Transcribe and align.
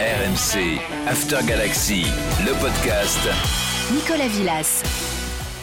RMC, 0.00 0.80
After 1.06 1.36
Galaxy, 1.46 2.06
le 2.46 2.58
podcast. 2.58 3.20
Nicolas 3.92 4.28
Villas. 4.28 4.82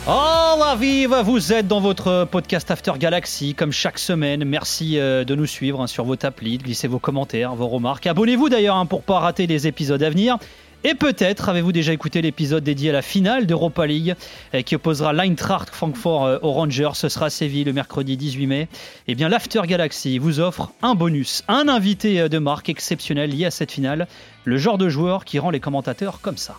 Oh 0.07 0.55
la 0.59 0.75
vive, 0.75 1.15
vous 1.23 1.53
êtes 1.53 1.67
dans 1.67 1.79
votre 1.79 2.27
podcast 2.29 2.69
After 2.69 2.91
Galaxy 2.99 3.55
comme 3.55 3.71
chaque 3.71 3.97
semaine. 3.97 4.45
Merci 4.45 4.99
euh, 4.99 5.23
de 5.23 5.33
nous 5.33 5.47
suivre 5.47 5.81
hein, 5.81 5.87
sur 5.87 6.05
vos 6.05 6.13
applis, 6.21 6.59
de 6.59 6.63
glisser 6.63 6.87
vos 6.87 6.99
commentaires, 6.99 7.55
vos 7.55 7.67
remarques. 7.67 8.05
Abonnez-vous 8.05 8.47
d'ailleurs 8.49 8.75
hein, 8.75 8.85
pour 8.85 9.01
pas 9.01 9.17
rater 9.17 9.47
les 9.47 9.65
épisodes 9.65 10.03
à 10.03 10.09
venir. 10.11 10.37
Et 10.83 10.93
peut-être 10.93 11.49
avez-vous 11.49 11.71
déjà 11.71 11.91
écouté 11.91 12.21
l'épisode 12.21 12.63
dédié 12.63 12.91
à 12.91 12.93
la 12.93 13.01
finale 13.01 13.47
d'Europa 13.47 13.85
League 13.87 14.15
euh, 14.53 14.61
qui 14.61 14.75
opposera 14.75 15.11
l'Eintracht 15.11 15.73
Francfort 15.73 16.25
euh, 16.25 16.39
aux 16.41 16.51
Rangers. 16.51 16.91
Ce 16.93 17.09
sera 17.09 17.25
à 17.25 17.29
Séville 17.29 17.63
le 17.63 17.73
mercredi 17.73 18.15
18 18.15 18.47
mai. 18.47 18.67
Eh 19.07 19.15
bien, 19.15 19.27
l'After 19.29 19.61
Galaxy 19.65 20.17
vous 20.17 20.39
offre 20.39 20.71
un 20.81 20.95
bonus, 20.95 21.43
un 21.47 21.67
invité 21.67 22.29
de 22.29 22.37
marque 22.37 22.69
exceptionnel 22.69 23.31
lié 23.31 23.45
à 23.45 23.51
cette 23.51 23.71
finale, 23.71 24.07
le 24.45 24.57
genre 24.57 24.77
de 24.77 24.89
joueur 24.89 25.25
qui 25.25 25.39
rend 25.39 25.49
les 25.49 25.59
commentateurs 25.59 26.21
comme 26.21 26.37
ça. 26.37 26.57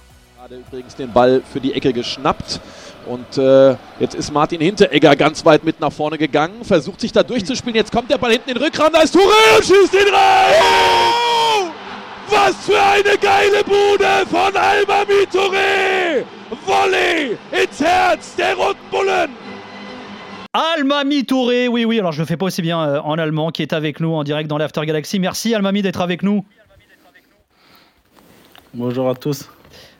Übrigens 0.51 0.95
den 0.97 1.13
Ball 1.13 1.43
für 1.53 1.61
die 1.61 1.75
Ecke 1.75 1.93
geschnappt. 1.93 2.61
Und 3.07 3.37
äh, 3.37 3.77
jetzt 4.01 4.15
ist 4.15 4.33
Martin 4.33 4.61
Hinteregger 4.61 5.15
ganz 5.15 5.45
weit 5.45 5.65
mit 5.65 5.81
nach 5.81 5.93
vorne 5.93 6.17
gegangen, 6.17 6.65
versucht 6.65 7.01
sich 7.01 7.13
da 7.13 7.23
durchzuspielen. 7.23 7.77
Jetzt 7.77 7.93
kommt 7.93 8.11
der 8.11 8.19
Ball 8.19 8.33
hinten 8.33 8.51
in 8.51 8.55
den 8.55 8.65
Rückraum, 8.65 8.93
da 8.93 9.01
ist 9.01 9.15
Touré 9.15 9.57
und 9.57 9.65
schießt 9.65 9.95
ihn 9.95 10.15
rein! 10.15 11.18
Was 12.31 12.55
für 12.67 12.81
eine 12.81 13.17
geile 13.19 13.65
Bude 13.65 14.27
von 14.29 14.55
Almami 14.57 15.27
Touré! 15.31 16.25
Volley 16.67 17.37
ins 17.53 17.81
Herz 17.81 18.37
der 18.37 18.55
Roten 18.57 18.79
Bullen! 18.91 19.31
Almami 20.53 21.25
Touré, 21.25 21.69
oui, 21.69 21.85
oui, 21.85 21.99
alors 21.99 22.13
je 22.13 22.21
le 22.21 22.27
fais 22.27 22.37
pas 22.37 22.47
aussi 22.47 22.63
bien 22.63 22.81
euh, 22.81 23.01
en 23.01 23.19
allemand, 23.19 23.51
qui 23.51 23.63
est 23.63 23.73
avec 23.73 24.01
nous 24.01 24.13
en 24.15 24.25
direct 24.25 24.49
dans 24.49 24.59
l'After 24.59 24.85
Galaxy. 24.87 25.19
Merci 25.19 25.55
Almami 25.55 25.83
d'être 25.83 26.01
avec 26.01 26.23
nous. 26.23 26.45
Bonjour 28.75 29.09
à 29.09 29.15
tous. 29.15 29.49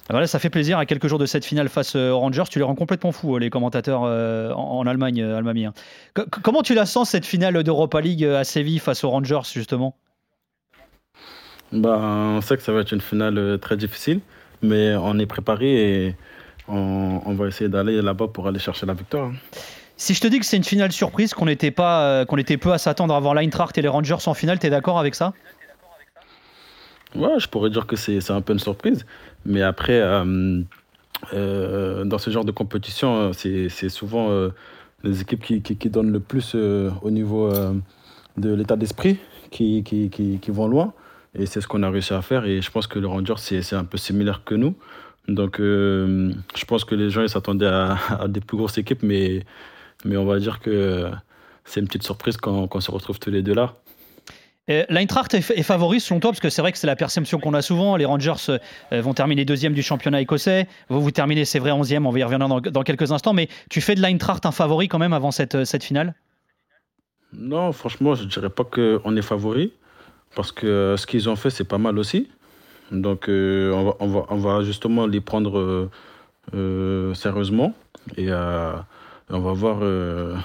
Alors 0.09 0.21
là, 0.21 0.27
ça 0.27 0.39
fait 0.39 0.51
plaisir 0.51 0.79
à 0.79 0.87
quelques 0.87 1.07
jours 1.07 1.19
de 1.19 1.27
cette 1.27 1.45
finale 1.45 1.69
face 1.69 1.95
euh, 1.97 2.11
aux 2.11 2.19
Rangers. 2.19 2.45
Tu 2.51 2.59
les 2.59 2.65
rends 2.65 2.75
complètement 2.75 3.13
fous, 3.13 3.37
euh, 3.37 3.39
les 3.39 3.51
commentateurs 3.51 4.03
euh, 4.05 4.53
en, 4.53 4.79
en 4.79 4.87
Allemagne, 4.87 5.21
euh, 5.23 5.37
Almami. 5.37 5.67
hein. 5.67 5.75
Co- 6.15 6.25
comment 6.43 6.63
tu 6.63 6.75
la 6.75 6.87
sens 6.87 7.11
cette 7.11 7.27
finale 7.27 7.63
d'Europa 7.63 8.01
League 8.01 8.25
euh, 8.25 8.41
à 8.41 8.45
Séville 8.45 8.79
face 8.79 9.05
aux 9.05 9.11
Rangers, 9.11 9.41
justement? 9.53 9.97
Bah, 11.73 11.99
on 12.01 12.41
sait 12.41 12.57
que 12.57 12.63
ça 12.63 12.73
va 12.73 12.81
être 12.81 12.93
une 12.93 13.01
finale 13.01 13.37
euh, 13.39 13.59
très 13.59 13.77
difficile, 13.77 14.21
mais 14.63 14.95
on 14.97 15.19
est 15.19 15.27
préparé 15.27 16.07
et 16.07 16.17
on, 16.67 17.21
on 17.25 17.35
va 17.35 17.47
essayer 17.47 17.69
d'aller 17.69 18.01
là-bas 18.01 18.29
pour 18.29 18.47
aller 18.49 18.59
chercher 18.59 18.87
la 18.87 18.95
victoire. 18.95 19.29
hein. 19.29 19.35
Si 19.97 20.15
je 20.15 20.21
te 20.21 20.29
dis 20.29 20.39
que 20.39 20.47
c'est 20.47 20.57
une 20.57 20.65
finale 20.65 20.93
surprise, 20.93 21.35
qu'on 21.35 21.49
était, 21.49 21.73
pas, 21.73 22.03
euh, 22.03 22.25
qu'on 22.25 22.37
était 22.39 22.57
peu 22.57 22.73
à 22.73 22.79
s'attendre 22.79 23.15
à 23.15 23.21
voir 23.21 23.35
l'Eintracht 23.35 23.77
et 23.77 23.83
les 23.83 23.89
Rangers 23.89 24.17
en 24.27 24.35
finale, 24.35 24.59
t'es 24.61 24.71
d'accord 24.71 24.99
avec 24.99 25.15
ça? 25.15 25.35
Ouais, 27.17 27.39
je 27.39 27.49
pourrais 27.49 27.71
dire 27.71 27.87
que 27.87 27.97
c'est 27.97 28.21
c'est 28.21 28.33
un 28.33 28.43
peu 28.43 28.53
une 28.53 28.59
surprise, 28.59 29.07
mais 29.45 29.63
après, 29.63 29.99
euh, 29.99 30.61
euh, 31.33 32.05
dans 32.05 32.19
ce 32.19 32.31
genre 32.31 32.45
de 32.45 32.53
compétition, 32.53 33.33
c'est 33.33 33.71
c'est 33.71 33.89
souvent 33.89 34.31
euh, 34.31 34.51
les 35.05 35.23
équipes 35.23 35.43
qui, 35.43 35.63
qui, 35.63 35.77
qui 35.77 35.91
donnent 35.91 36.13
le 36.13 36.21
plus 36.21 36.55
au 36.55 37.11
niveau 37.11 37.51
de 38.37 38.55
l'état 38.55 38.77
d'esprit 38.77 39.19
qui 39.51 39.83
vont 40.49 40.69
loin. 40.69 40.93
Et 41.39 41.47
c'est 41.47 41.61
ce 41.61 41.69
qu'on 41.69 41.83
a 41.83 41.91
réussi 41.91 42.13
à 42.13 42.23
faire. 42.23 42.45
Et 42.45 42.61
je 42.61 42.71
pense 42.71 42.87
que 42.87 42.99
le 42.99 43.07
Rangers, 43.07 43.35
c'est 43.37 43.77
un 43.77 43.85
peu 43.85 43.99
similaire 43.99 44.43
que 44.45 44.55
nous. 44.55 44.75
Donc, 45.29 45.61
euh, 45.61 46.33
je 46.57 46.65
pense 46.65 46.85
que 46.85 46.95
les 46.95 47.11
gens 47.11 47.23
ils 47.23 47.29
s'attendaient 47.29 47.67
à, 47.67 47.99
à 48.21 48.29
des 48.29 48.41
plus 48.41 48.57
grosses 48.57 48.79
équipes, 48.79 49.03
mais, 49.03 49.45
mais 50.05 50.17
on 50.17 50.25
va 50.25 50.39
dire 50.39 50.59
que 50.59 51.11
c'est 51.65 51.81
une 51.81 51.87
petite 51.87 52.03
surprise 52.03 52.39
quand, 52.39 52.67
quand 52.67 52.79
on 52.79 52.81
se 52.81 52.91
retrouve 52.91 53.19
tous 53.19 53.31
les 53.31 53.43
deux 53.43 53.55
là. 53.55 53.75
L'Eintracht 54.91 55.33
est, 55.33 55.63
favori 55.63 55.99
selon 55.99 56.21
toi, 56.21 56.31
parce 56.31 56.41
que 56.41 56.51
c'est 56.51 56.61
vrai 56.61 56.73
que 56.73 56.79
c'est 56.79 56.87
la 56.87 56.97
perception 56.97 57.41
qu'on 57.41 57.55
a 57.55 57.63
souvent. 57.63 57.97
Les 57.97 58.05
Rangers 58.05 58.35
euh, 58.93 59.01
vont 59.01 59.15
terminer 59.15 59.47
deuxième 59.47 59.73
du 59.73 59.83
championnat 59.83 60.21
écossais. 60.21 60.67
Vous, 60.91 61.01
vous 61.01 61.11
terminez, 61.11 61.47
c'est 61.47 61.59
vrai, 61.59 61.71
onzième. 61.71 62.07
On 62.07 62.11
va 62.11 62.19
y 62.19 62.23
revenir 62.23 62.47
dans, 62.49 62.61
dans 62.61 62.83
quelques 62.83 63.11
instants. 63.11 63.33
Mais 63.33 63.49
tu 63.71 63.81
fais 63.81 63.95
de 63.95 64.03
l'Eintracht 64.03 64.45
un 64.45 64.53
favori 64.53 64.89
quand 64.89 64.99
même 64.99 65.15
avant 65.15 65.31
cette, 65.31 65.65
cette 65.65 65.85
finale? 65.85 66.15
Non, 67.33 67.73
franchement, 67.73 68.15
je 68.15 68.25
ne 68.25 68.29
dirais 68.29 68.51
pas 68.51 68.65
qu'on 68.65 69.17
est 69.17 69.23
favori, 69.23 69.73
parce 70.35 70.53
que 70.53 70.67
euh, 70.67 70.97
ce 70.97 71.07
qu'ils 71.07 71.29
ont 71.29 71.37
fait, 71.37 71.51
c'est 71.51 71.65
pas 71.65 71.79
mal 71.79 71.99
aussi. 71.99 72.29
Donc, 72.91 73.29
euh, 73.29 73.73
on, 73.73 73.85
va, 73.85 73.97
on, 74.01 74.07
va, 74.09 74.25
on 74.31 74.37
va 74.37 74.63
justement 74.63 75.07
les 75.07 75.21
prendre 75.21 75.91
euh, 76.55 77.15
sérieusement 77.15 77.75
et 78.17 78.33
on 78.33 79.41
va 79.41 79.53
voir 79.53 79.81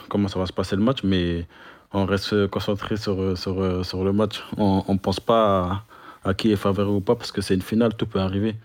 comment 0.09 0.27
ça 0.27 0.39
va 0.39 0.45
se 0.45 0.51
passer 0.51 0.75
le 0.75 0.81
match, 0.81 1.03
mais 1.03 1.45
on 1.93 2.05
reste 2.05 2.47
concentré 2.47 2.97
sur, 2.97 3.37
sur, 3.37 3.85
sur 3.85 4.03
le 4.03 4.11
match. 4.11 4.43
On 4.57 4.83
ne 4.89 4.97
pense 4.97 5.21
pas 5.21 5.85
à, 6.25 6.33
qui 6.33 6.51
est 6.51 6.57
favori 6.57 6.89
ou 6.89 6.99
pas, 6.99 7.15
parce 7.15 7.31
que 7.31 7.41
c'est 7.41 7.53
une 7.53 7.61
finale, 7.61 7.95
tout 7.95 8.05
peut 8.05 8.19
arriver. 8.19 8.55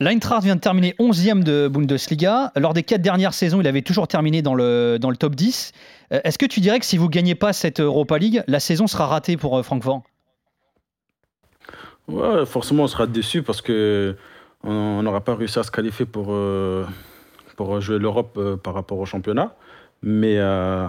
L'Eintracht 0.00 0.42
vient 0.42 0.56
de 0.56 0.60
terminer 0.60 0.96
11e 0.98 1.44
de 1.44 1.68
Bundesliga. 1.68 2.50
Lors 2.56 2.74
des 2.74 2.82
quatre 2.82 3.02
dernières 3.02 3.34
saisons, 3.34 3.60
il 3.60 3.66
avait 3.68 3.82
toujours 3.82 4.08
terminé 4.08 4.42
dans 4.42 4.54
le, 4.54 4.98
dans 5.00 5.10
le 5.10 5.16
top 5.16 5.36
10. 5.36 5.72
Euh, 6.12 6.20
Est-ce 6.24 6.38
que 6.38 6.46
tu 6.46 6.58
dirais 6.58 6.80
que 6.80 6.86
si 6.86 6.96
vous 6.96 7.06
ne 7.06 7.10
gagnez 7.10 7.36
pas 7.36 7.52
cette 7.52 7.78
Europa 7.78 8.18
League, 8.18 8.42
la 8.48 8.58
saison 8.58 8.88
sera 8.88 9.06
ratée 9.06 9.36
pour 9.36 9.64
Francfort? 9.64 10.02
Forcément, 12.46 12.84
on 12.84 12.88
sera 12.88 13.06
déçu 13.06 13.42
parce 13.42 13.60
que 13.62 14.16
on 14.64 15.02
n'aura 15.02 15.20
pas 15.22 15.34
réussi 15.34 15.58
à 15.58 15.62
se 15.62 15.70
qualifier 15.70 16.06
pour, 16.06 16.26
euh, 16.30 16.84
pour 17.56 17.80
jouer 17.80 17.98
l'Europe 17.98 18.34
euh, 18.36 18.56
par 18.56 18.74
rapport 18.74 18.98
au 18.98 19.06
championnat. 19.06 19.54
Mais 20.02 20.36
euh, 20.38 20.86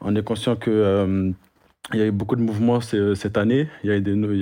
on 0.00 0.14
est 0.16 0.22
conscient 0.24 0.56
que 0.56 1.32
il 1.92 1.98
y 1.98 2.02
a 2.02 2.06
eu 2.06 2.10
beaucoup 2.12 2.36
de 2.36 2.40
mouvements 2.42 2.80
ce- 2.80 3.14
cette 3.14 3.36
année. 3.36 3.68
Il 3.84 3.90
y 3.90 3.92
a, 3.92 4.00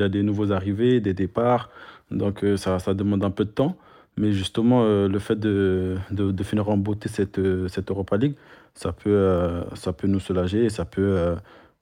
des, 0.09 0.23
nouveaux 0.23 0.53
arrivés, 0.53 1.01
des 1.01 1.15
départs. 1.15 1.71
Donc 2.11 2.45
ça, 2.57 2.79
ça 2.79 2.95
demande 2.95 3.25
un 3.25 3.31
peu 3.31 3.45
de 3.45 3.51
temps. 3.51 3.77
Mais 4.17 4.33
justement, 4.33 4.85
le 4.85 5.19
fait 5.19 5.37
de, 5.41 5.97
de, 6.11 6.33
de 6.33 6.43
finir 6.45 6.69
en 6.69 6.77
beauté 6.77 7.09
cette, 7.09 7.41
cette 7.69 7.91
Europa 7.91 8.17
League, 8.19 8.35
ça 8.75 8.93
peut, 8.93 9.63
ça 9.75 9.93
peut 9.95 10.07
nous 10.07 10.21
soulager 10.21 10.65
et 10.65 10.69
ça 10.69 10.85
peut 10.85 11.35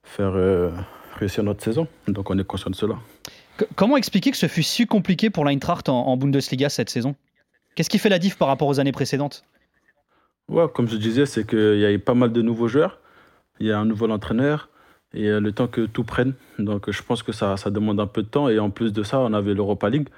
faire 0.05 0.35
réussir 1.19 1.43
notre 1.43 1.63
saison. 1.65 1.89
Donc 2.07 2.31
on 2.31 2.39
est 2.39 2.45
conscient 2.45 2.71
de 2.71 2.77
cela. 2.77 2.95
Comment 3.75 3.97
expliquer 3.97 4.31
que 4.31 4.37
ce 4.37 4.47
fut 4.47 4.63
si 4.63 4.87
compliqué 4.87 5.31
pour 5.31 5.45
l'Eintracht 5.45 5.89
en, 5.89 6.07
en 6.07 6.17
Bundesliga 6.17 6.69
cette 6.69 6.91
saison? 6.91 7.17
Qu'est-ce 7.75 7.91
qui 7.91 7.99
fait 7.99 8.09
la 8.09 8.19
diff 8.19 8.37
par 8.37 8.49
rapport 8.49 8.69
aux 8.69 8.81
années 8.81 8.93
précédentes? 8.93 9.45
Comme 10.75 10.89
je 10.89 10.97
disais, 10.97 11.27
c'est 11.27 11.47
qu'il 11.47 11.79
y 11.79 11.85
a 11.85 11.93
eu 11.93 11.99
pas 11.99 12.15
mal 12.15 12.33
de 12.33 12.43
nouveaux 12.43 12.69
joueurs. 12.69 12.99
Il 13.61 13.67
y 13.67 13.73
a 13.73 13.79
un 13.79 13.85
nouvel 13.85 14.11
entraîneur. 14.11 14.69
Et 15.15 15.29
euh, 15.29 15.41
le 15.41 15.53
temps 15.53 15.69
que 15.69 15.87
tout 15.87 16.05
prenne. 16.05 16.35
Donc, 16.59 16.91
je 16.91 17.03
pense 17.03 17.23
que 17.23 17.33
ça, 17.33 17.57
ça 17.57 17.71
demande 17.71 18.01
un 18.01 18.07
peu 18.07 18.23
de 18.23 18.29
temps. 18.29 18.49
Et 18.49 18.59
en 18.59 18.71
plus 18.71 18.93
de 18.93 19.03
ça, 19.03 19.21
on 19.21 19.33
avait 19.33 19.55
l'Europa 19.55 19.89
League. 19.91 20.09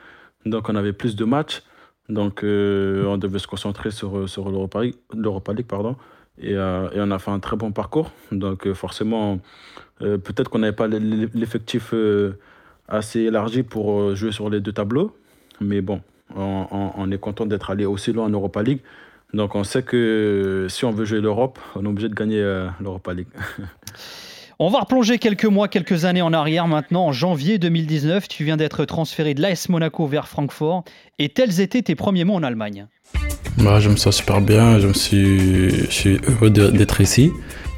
Donc, 0.46 0.68
on 0.68 0.74
avait 0.74 0.92
plus 0.92 1.16
de 1.16 1.24
matchs. 1.24 1.62
Donc, 2.08 2.42
euh, 2.42 3.04
on 3.06 3.18
devait 3.18 3.38
se 3.38 3.46
concentrer 3.46 3.90
sur, 3.90 4.18
l'Europa 4.18 4.82
League. 4.82 5.66
Pardon. 5.68 5.96
Et, 6.38 6.54
euh, 6.54 6.90
et 6.92 7.00
on 7.00 7.10
a 7.10 7.18
fait 7.18 7.30
un 7.30 7.40
très 7.40 7.56
bon 7.56 7.72
parcours. 7.72 8.10
Donc, 8.32 8.72
forcément, 8.72 9.38
peut-être 9.98 10.48
qu'on 10.48 10.60
n'avait 10.60 10.74
pas 10.74 10.88
l'e- 10.88 11.30
l'effectif 11.34 11.92
assez 12.90 13.20
élargi 13.20 13.62
pour 13.62 14.00
euh, 14.00 14.14
jouer 14.14 14.32
sur 14.32 14.50
les 14.50 14.60
deux 14.60 14.72
tableaux. 14.72 15.16
Mais 15.60 15.80
bon, 15.80 16.00
on, 16.36 16.66
on- 16.70 16.90
on 16.96 17.10
est 17.12 17.18
content 17.18 17.46
d'être 17.46 17.70
allé 17.70 17.86
aussi 17.86 18.12
loin 18.12 18.26
en 18.26 18.30
Europa 18.30 18.62
League. 18.62 18.80
Donc 19.32 19.54
on 19.54 19.62
sait 19.64 19.82
que 19.82 20.66
si 20.68 20.84
on 20.84 20.90
veut 20.90 21.04
jouer 21.04 21.20
l'Europe, 21.20 21.58
on 21.76 21.84
est 21.84 21.88
obligé 21.88 22.08
de 22.08 22.14
gagner 22.14 22.40
euh, 22.40 22.66
l'Europa 22.80 23.14
League. 23.14 23.28
On 24.62 24.68
va 24.68 24.80
replonger 24.80 25.18
quelques 25.18 25.46
mois, 25.46 25.68
quelques 25.68 26.04
années 26.04 26.20
en 26.20 26.34
arrière 26.34 26.66
maintenant. 26.68 27.06
En 27.06 27.12
janvier 27.12 27.56
2019, 27.56 28.28
tu 28.28 28.44
viens 28.44 28.58
d'être 28.58 28.84
transféré 28.84 29.32
de 29.32 29.40
l'AS 29.40 29.70
Monaco 29.70 30.06
vers 30.06 30.28
Francfort. 30.28 30.84
Et 31.18 31.30
tels 31.30 31.60
étaient 31.62 31.80
tes 31.80 31.94
premiers 31.94 32.24
mots 32.24 32.34
en 32.34 32.42
Allemagne? 32.42 32.86
Bah, 33.56 33.80
je 33.80 33.88
me 33.88 33.96
sens 33.96 34.16
super 34.18 34.42
bien, 34.42 34.78
je, 34.78 34.88
me 34.88 34.92
suis, 34.92 35.70
je 35.70 35.90
suis 35.90 36.20
heureux 36.28 36.50
d'être 36.50 37.00
ici. 37.00 37.30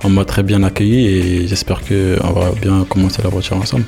On 0.02 0.08
m'a 0.10 0.24
très 0.24 0.42
bien 0.42 0.64
accueilli 0.64 1.06
et 1.06 1.46
j'espère 1.46 1.82
qu'on 1.86 2.32
va 2.32 2.50
bien 2.60 2.84
commencer 2.84 3.22
la 3.22 3.28
voiture 3.28 3.58
ensemble. 3.58 3.84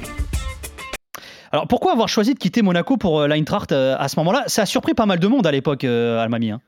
Alors 1.54 1.68
pourquoi 1.68 1.92
avoir 1.92 2.08
choisi 2.08 2.34
de 2.34 2.38
quitter 2.40 2.62
Monaco 2.62 2.96
pour 2.96 3.20
euh, 3.20 3.28
l'Eintracht 3.28 3.70
euh, 3.70 3.94
à 3.96 4.08
ce 4.08 4.18
moment-là? 4.18 4.42
Ça 4.48 4.62
a 4.62 4.66
surpris 4.66 4.92
pas 4.92 5.06
mal 5.06 5.20
de 5.20 5.28
monde 5.28 5.46
à 5.46 5.52
l'époque, 5.52 5.84
euh, 5.84 6.18
Almami. 6.18 6.50
hein. 6.50 6.60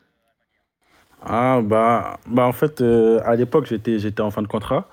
Ah 1.25 1.61
bah, 1.61 2.21
bah 2.29 2.47
en 2.47 2.53
fait, 2.53 2.81
à 2.81 3.35
l'époque, 3.35 3.67
j'étais, 3.67 4.21
en 4.21 4.31
fin 4.31 4.43
de 4.43 4.47
contrat 4.47 4.89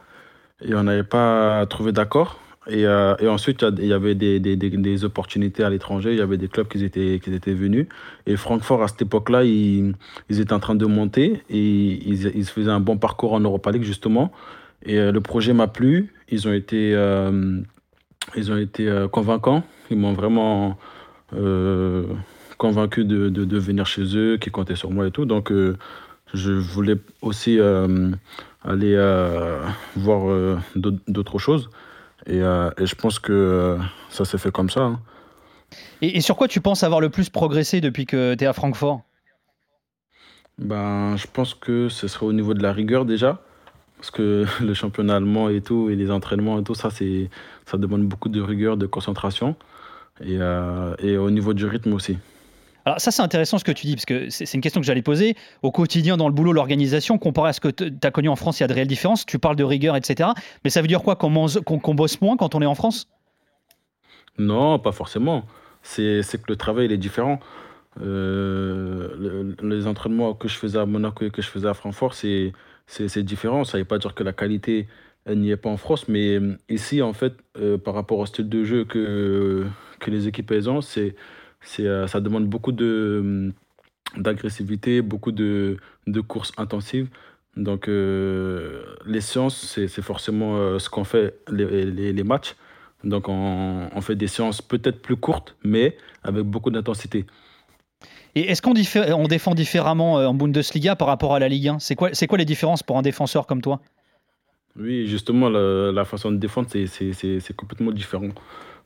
et 0.66 0.74
on 0.74 0.82
n'avait 0.82 1.04
pas 1.04 1.64
trouvé 1.68 1.92
d'accord. 1.92 2.40
Et, 2.68 2.86
et 2.86 3.28
ensuite, 3.28 3.64
il 3.78 3.86
y 3.86 3.94
avait 3.94 4.16
des, 4.16 4.40
des, 4.40 4.56
des, 4.56 5.06
opportunités 5.06 5.64
à 5.64 5.70
l'étranger, 5.70 6.14
il 6.14 6.18
y 6.18 6.22
avait 6.22 6.38
des 6.38 6.48
clubs 6.48 6.68
qui 6.68 6.84
étaient, 6.84 7.20
qui 7.24 7.32
étaient 7.32 7.54
venus. 7.54 7.86
Et 8.26 8.36
Francfort, 8.36 8.82
à 8.82 8.88
cette 8.88 9.04
époque-là, 9.04 9.44
ils, 9.44 9.94
ils 10.28 10.40
étaient 10.40 10.54
en 10.54 10.60
train 10.60 10.74
de 10.74 10.88
monter 10.88 11.44
et 11.52 11.60
ils, 11.60 12.36
ils 12.36 12.46
faisaient 12.46 12.72
un 12.72 12.80
bon 12.80 12.98
parcours 12.98 13.34
en 13.34 13.40
Europa 13.40 13.70
League, 13.70 13.84
justement. 13.84 14.32
Et 14.82 15.12
le 15.12 15.22
projet 15.22 15.54
m'a 15.54 15.68
plu, 15.68 16.14
ils 16.30 16.48
ont 16.48 16.54
été, 16.54 16.96
ils 18.36 18.52
ont 18.52 18.58
été 18.58 18.88
euh, 18.88 19.08
convaincants, 19.08 19.64
ils 19.90 19.98
m'ont 19.98 20.14
vraiment 20.14 20.78
euh, 21.34 22.06
convaincu 22.58 23.06
de, 23.06 23.30
de, 23.30 23.46
de 23.46 23.58
venir 23.58 23.86
chez 23.86 24.16
eux, 24.16 24.38
qui 24.38 24.50
comptaient 24.52 24.76
sur 24.76 24.92
moi 24.92 25.08
et 25.08 25.12
tout. 25.12 25.26
Donc, 25.26 25.52
euh, 25.52 25.78
je 26.34 26.52
voulais 26.52 26.98
aussi 27.22 27.60
euh, 27.60 28.12
aller 28.64 28.96
voir 29.96 30.58
d'autres 30.76 31.40
choses. 31.40 31.70
Et, 32.26 32.38
et 32.38 32.86
je 32.86 32.96
pense 32.96 33.20
que 33.20 33.78
ça 34.10 34.26
s'est 34.26 34.38
fait 34.38 34.52
comme 34.52 34.70
ça. 34.70 34.82
hein. 34.82 35.00
Et, 36.02 36.18
et 36.18 36.22
sur 36.22 36.36
quoi 36.36 36.48
tu 36.48 36.62
penses 36.62 36.84
avoir 36.84 37.02
le 37.02 37.10
plus 37.10 37.30
progressé 37.30 37.82
depuis 37.82 38.06
que 38.06 38.36
tu 38.36 38.44
es 38.44 38.48
à 38.48 38.54
Francfort? 38.54 39.02
Ben, 40.58 41.16
je 41.18 41.28
pense 41.32 41.54
que 41.56 41.90
ce 41.90 42.08
serait 42.08 42.26
au 42.26 42.34
niveau 42.34 42.54
de 42.54 42.62
la 42.62 42.72
rigueur 42.72 43.06
déjà. 43.06 43.42
Parce 44.04 44.12
que 44.12 44.46
le 44.62 44.74
championnat 44.74 45.16
allemand 45.16 45.48
et 45.48 45.62
tout, 45.62 45.90
et 45.90 45.96
les 45.96 46.12
entraînements 46.12 46.60
et 46.60 46.64
tout, 46.66 46.76
ça, 46.76 46.90
c'est, 46.90 47.30
ça 47.66 47.78
demande 47.78 48.04
beaucoup 48.04 48.28
de 48.28 48.42
rigueur, 48.42 48.76
de 48.76 48.86
concentration. 48.86 49.56
Et, 50.20 50.36
euh, 50.42 50.94
et 51.00 51.16
au 51.16 51.32
niveau 51.32 51.54
du 51.54 51.66
rythme 51.66 51.94
aussi. 51.94 52.18
Alors 52.86 53.00
ça 53.00 53.12
c'est 53.12 53.22
intéressant 53.22 53.58
ce 53.58 53.64
que 53.64 53.72
tu 53.72 53.88
dis, 53.88 53.96
parce 53.96 54.04
que 54.06 54.30
c'est 54.30 54.54
une 54.54 54.60
question 54.60 54.82
que 54.82 54.86
j'allais 54.86 55.02
poser. 55.02 55.38
Au 55.62 55.72
quotidien, 55.72 56.18
dans 56.18 56.28
le 56.28 56.34
boulot, 56.34 56.52
l'organisation, 56.52 57.18
comparé 57.18 57.48
à 57.50 57.54
ce 57.54 57.62
que 57.62 57.70
tu 57.70 57.94
as 58.04 58.12
connu 58.12 58.28
en 58.28 58.36
France, 58.36 58.60
il 58.60 58.64
y 58.64 58.66
a 58.66 58.68
de 58.68 58.74
réelles 58.74 58.88
différences. 58.90 59.26
Tu 59.26 59.40
parles 59.40 59.56
de 59.56 59.64
rigueur, 59.64 59.96
etc. 59.96 60.32
Mais 60.66 60.70
ça 60.70 60.82
veut 60.82 60.88
dire 60.90 61.02
quoi 61.02 61.16
Qu'on 61.16 61.32
bosse 61.32 62.20
moins 62.22 62.36
quand 62.36 62.56
on 62.56 62.62
est 62.62 62.66
en 62.66 62.76
France? 62.76 63.08
Non, 64.38 64.80
pas 64.80 64.92
forcément. 64.92 65.46
C'est, 65.82 66.24
c'est 66.24 66.40
que 66.40 66.48
le 66.50 66.58
travail, 66.58 66.88
il 66.88 66.92
est 66.92 66.98
différent. 66.98 67.40
Euh, 68.02 69.16
le- 69.18 69.70
les 69.70 69.88
entraînements 69.88 70.34
que 70.34 70.50
je 70.50 70.58
faisais 70.58 70.78
à 70.80 70.86
Monaco 70.86 71.24
et 71.26 71.32
que 71.32 71.42
je 71.42 71.48
faisais 71.48 71.70
à 71.70 71.74
Francfort, 71.74 72.14
c'est, 72.16 72.52
c'est, 72.88 73.24
différent. 73.24 73.64
Ça 73.64 73.78
ne 73.78 73.84
veut 73.84 73.88
pas 73.88 73.98
dire 73.98 74.14
que 74.16 74.24
la 74.24 74.34
qualité, 74.34 74.88
n'y 75.28 75.52
est 75.52 75.58
pas 75.58 75.70
en 75.70 75.78
France. 75.78 76.08
Mais 76.08 76.40
euh, 76.40 76.58
ici, 76.70 77.02
en 77.02 77.14
fait, 77.14 77.34
euh, 77.58 77.78
par 77.78 77.94
rapport 77.94 78.20
au 78.20 78.26
style 78.26 78.50
de 78.50 78.64
jeu 78.64 78.86
que, 78.86 79.66
que 80.00 80.12
les 80.12 80.28
équipes 80.28 80.52
ont, 80.68 80.82
c'est, 80.82 81.16
c'est, 81.62 81.88
euh, 81.88 82.08
ça 82.08 82.20
demande 82.22 82.48
beaucoup 82.48 82.72
de, 82.72 83.54
d'agressivité, 84.18 85.02
beaucoup 85.02 85.32
de, 85.32 85.78
de 86.08 86.22
courses 86.22 86.52
intensives. 86.58 87.10
Donc, 87.56 87.88
euh, 87.88 88.84
les 89.06 89.22
séances, 89.22 89.58
c'est, 89.66 89.88
forcément 90.02 90.58
euh, 90.58 90.80
ce 90.80 90.90
qu'on 90.90 91.04
fait 91.04 91.36
les, 91.50 91.86
les, 91.86 92.14
les 92.14 92.24
matchs. 92.24 92.56
Donc, 93.04 93.28
on, 93.30 93.90
on 93.94 94.02
fait 94.02 94.16
des 94.16 94.28
séances 94.28 94.62
peut-être 94.62 95.02
plus 95.02 95.18
courtes, 95.18 95.56
mais 95.64 95.98
avec 96.24 96.44
beaucoup 96.44 96.72
d'intensité. 96.72 97.26
Et 98.36 98.50
est-ce 98.50 98.62
qu'on 98.62 98.74
défend 99.28 99.54
différemment 99.54 100.20
euh, 100.20 100.26
en 100.26 100.34
Bundesliga 100.34 100.96
par 100.96 101.08
rapport 101.08 101.36
à 101.36 101.40
la 101.40 101.48
Ligue 101.48 101.68
1 101.68 101.80
C'est 101.80 101.96
quoi, 101.96 102.10
les 102.38 102.46
différences 102.46 102.82
pour 102.82 102.98
un 102.98 103.04
défenseur 103.04 103.46
comme 103.46 103.62
toi? 103.62 103.80
Oui, 104.76 105.08
justement, 105.08 105.50
la, 105.50 106.06
façon 106.06 106.32
de 106.32 106.38
défendre, 106.38 106.68
c'est- 106.72 107.56
complètement 107.56 107.92
différent. 107.92 108.30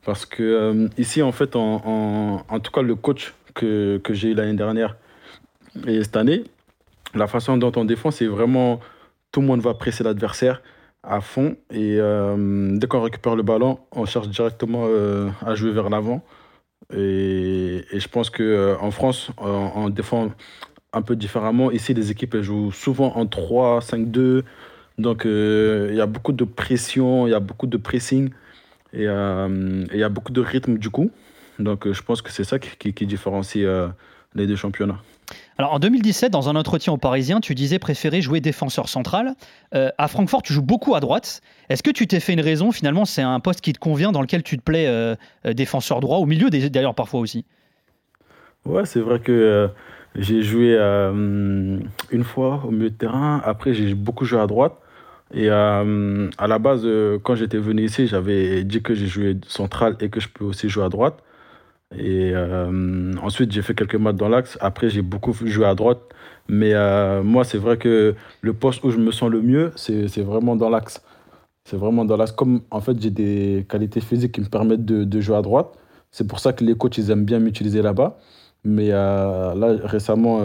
Parce 0.05 0.25
que 0.25 0.43
euh, 0.43 0.87
ici, 0.97 1.21
en 1.21 1.31
fait, 1.31 1.55
en, 1.55 2.59
tout 2.61 2.71
cas, 2.71 2.81
le 2.81 2.95
coach 2.95 3.33
que, 3.53 4.01
j'ai 4.09 4.29
eu 4.29 4.33
l'année 4.33 4.53
dernière 4.53 4.97
et 5.85 6.03
cette 6.03 6.17
année, 6.17 6.43
la 7.13 7.27
façon 7.27 7.57
dont 7.57 7.71
on 7.75 7.85
défend, 7.85 8.11
c'est 8.11 8.25
vraiment 8.25 8.79
tout 9.31 9.41
le 9.41 9.47
monde 9.47 9.61
va 9.61 9.73
presser 9.73 10.03
l'adversaire 10.03 10.61
à 11.03 11.21
fond. 11.21 11.55
Et 11.71 11.97
euh, 11.99 12.77
dès 12.77 12.87
qu'on 12.87 13.01
récupère 13.01 13.35
le 13.35 13.43
ballon, 13.43 13.79
on 13.91 14.05
cherche 14.05 14.27
directement 14.27 14.87
à 15.45 15.55
jouer 15.55 15.71
vers 15.71 15.89
l'avant. 15.89 16.21
Et, 16.95 17.85
et 17.91 17.99
je 17.99 18.07
pense 18.07 18.29
qu'en 18.29 18.91
France, 18.91 19.31
on, 19.37 19.71
on 19.75 19.89
défend 19.89 20.31
un 20.93 21.01
peu 21.01 21.15
différemment. 21.15 21.71
Ici, 21.71 21.93
les 21.93 22.11
équipes 22.11 22.37
jouent 22.41 22.71
souvent 22.71 23.15
en 23.17 23.25
3, 23.25 23.81
5, 23.81 24.09
2. 24.11 24.43
Donc, 24.97 25.25
euh, 25.25 25.89
il 25.91 25.97
y 25.97 26.01
a 26.01 26.05
beaucoup 26.07 26.31
de 26.33 26.43
pression, 26.43 27.27
il 27.27 27.31
y 27.31 27.33
a 27.35 27.39
beaucoup 27.39 27.67
de 27.67 27.77
pressing 27.77 28.31
et 28.93 29.07
euh, 29.07 29.85
il 29.93 29.99
y 29.99 30.03
a 30.03 30.09
beaucoup 30.09 30.31
de 30.31 30.41
rythme 30.41 30.77
du 30.77 30.89
coup. 30.89 31.11
Donc, 31.59 31.87
euh, 31.87 31.93
je 31.93 32.01
pense 32.03 32.21
que 32.21 32.31
c'est 32.31 32.43
ça 32.43 32.59
qui, 32.59 32.93
qui- 32.93 33.05
différencie 33.07 33.63
euh, 33.65 33.89
les 34.35 34.47
deux 34.47 34.55
championnats. 34.55 35.01
Alors 35.57 35.73
en 35.73 35.79
2017, 35.79 36.31
dans 36.31 36.49
un 36.49 36.55
entretien 36.55 36.93
au 36.93 36.97
Parisien, 36.97 37.39
tu 37.39 37.55
disais 37.55 37.79
préférer 37.79 38.21
jouer 38.21 38.41
défenseur 38.41 38.89
central. 38.89 39.33
Euh, 39.73 39.89
à 39.97 40.07
Francfort, 40.07 40.41
tu 40.43 40.53
joues 40.53 40.61
beaucoup 40.61 40.95
à 40.95 40.99
droite. 40.99 41.41
Est-ce 41.69 41.83
que 41.83 41.89
tu 41.91 42.07
t'es 42.07 42.19
fait 42.19 42.33
une 42.33 42.41
raison 42.41 42.71
Finalement, 42.71 43.05
c'est 43.05 43.21
un 43.21 43.39
poste 43.39 43.61
qui 43.61 43.73
te 43.73 43.79
convient, 43.79 44.11
dans 44.11 44.21
lequel 44.21 44.43
tu 44.43 44.57
te 44.57 44.63
plais 44.63 44.87
euh, 44.87 45.15
euh, 45.45 45.53
défenseur 45.53 45.99
droit, 45.99 46.19
au 46.19 46.25
milieu 46.25 46.49
d'ailleurs 46.49 46.95
parfois 46.95 47.19
aussi? 47.19 47.45
Ouais, 48.65 48.85
c'est 48.85 48.99
vrai 48.99 49.19
que 49.19 49.69
j'ai 50.15 50.41
joué 50.41 50.75
une 50.77 52.23
fois 52.23 52.63
au 52.65 52.71
milieu 52.71 52.89
de 52.89 52.95
terrain. 52.95 53.41
Après, 53.45 53.73
j'ai 53.73 53.93
beaucoup 53.93 54.25
joué 54.25 54.39
à 54.39 54.47
droite. 54.47 54.73
Et 55.33 55.49
à 55.49 55.83
la 56.47 56.59
base, 56.59 56.87
quand 57.23 57.35
j'étais 57.35 57.57
venu 57.57 57.83
ici, 57.83 58.07
j'avais 58.07 58.63
dit 58.63 58.81
que 58.81 58.93
j'ai 58.93 59.07
joué 59.07 59.37
central 59.47 59.95
et 60.01 60.09
que 60.09 60.19
je 60.19 60.27
peux 60.27 60.43
aussi 60.43 60.67
jouer 60.69 60.83
à 60.83 60.89
droite. 60.89 61.23
Et 61.95 62.31
euh, 62.35 63.13
ensuite, 63.21 63.51
j'ai 63.51 63.61
fait 63.61 63.73
quelques 63.73 63.95
matchs 63.95 64.15
dans 64.17 64.29
l'axe. 64.29 64.57
Après, 64.61 64.89
j'ai 64.89 65.01
beaucoup 65.01 65.33
joué 65.33 65.65
à 65.65 65.75
droite. 65.75 65.99
Mais 66.49 66.73
euh, 66.73 67.23
moi, 67.23 67.43
c'est 67.43 67.57
vrai 67.57 67.77
que 67.77 68.15
le 68.41 68.53
poste 68.53 68.83
où 68.83 68.89
je 68.91 68.97
me 68.97 69.11
sens 69.11 69.29
le 69.29 69.41
mieux, 69.41 69.71
c'est 69.75 70.21
vraiment 70.21 70.55
dans 70.55 70.69
l'axe. 70.69 71.01
C'est 71.65 71.77
vraiment 71.77 72.05
dans 72.05 72.17
l'axe. 72.17 72.31
Comme 72.33 72.61
en 72.71 72.81
fait, 72.81 73.01
j'ai 73.01 73.11
des 73.11 73.65
qualités 73.69 74.01
physiques 74.01 74.33
qui 74.33 74.41
me 74.41 74.47
permettent 74.49 74.85
de, 74.85 75.03
de 75.03 75.21
jouer 75.21 75.37
à 75.37 75.41
droite. 75.41 75.69
C'est 76.11 76.27
pour 76.27 76.39
ça 76.39 76.53
que 76.53 76.63
les 76.63 76.75
coachs, 76.75 76.97
ils 76.97 77.11
aiment 77.11 77.25
bien 77.25 77.39
m'utiliser 77.39 77.81
là-bas. 77.81 78.17
Mais 78.63 78.89
euh, 78.91 79.55
là, 79.55 79.77
récemment, 79.85 80.41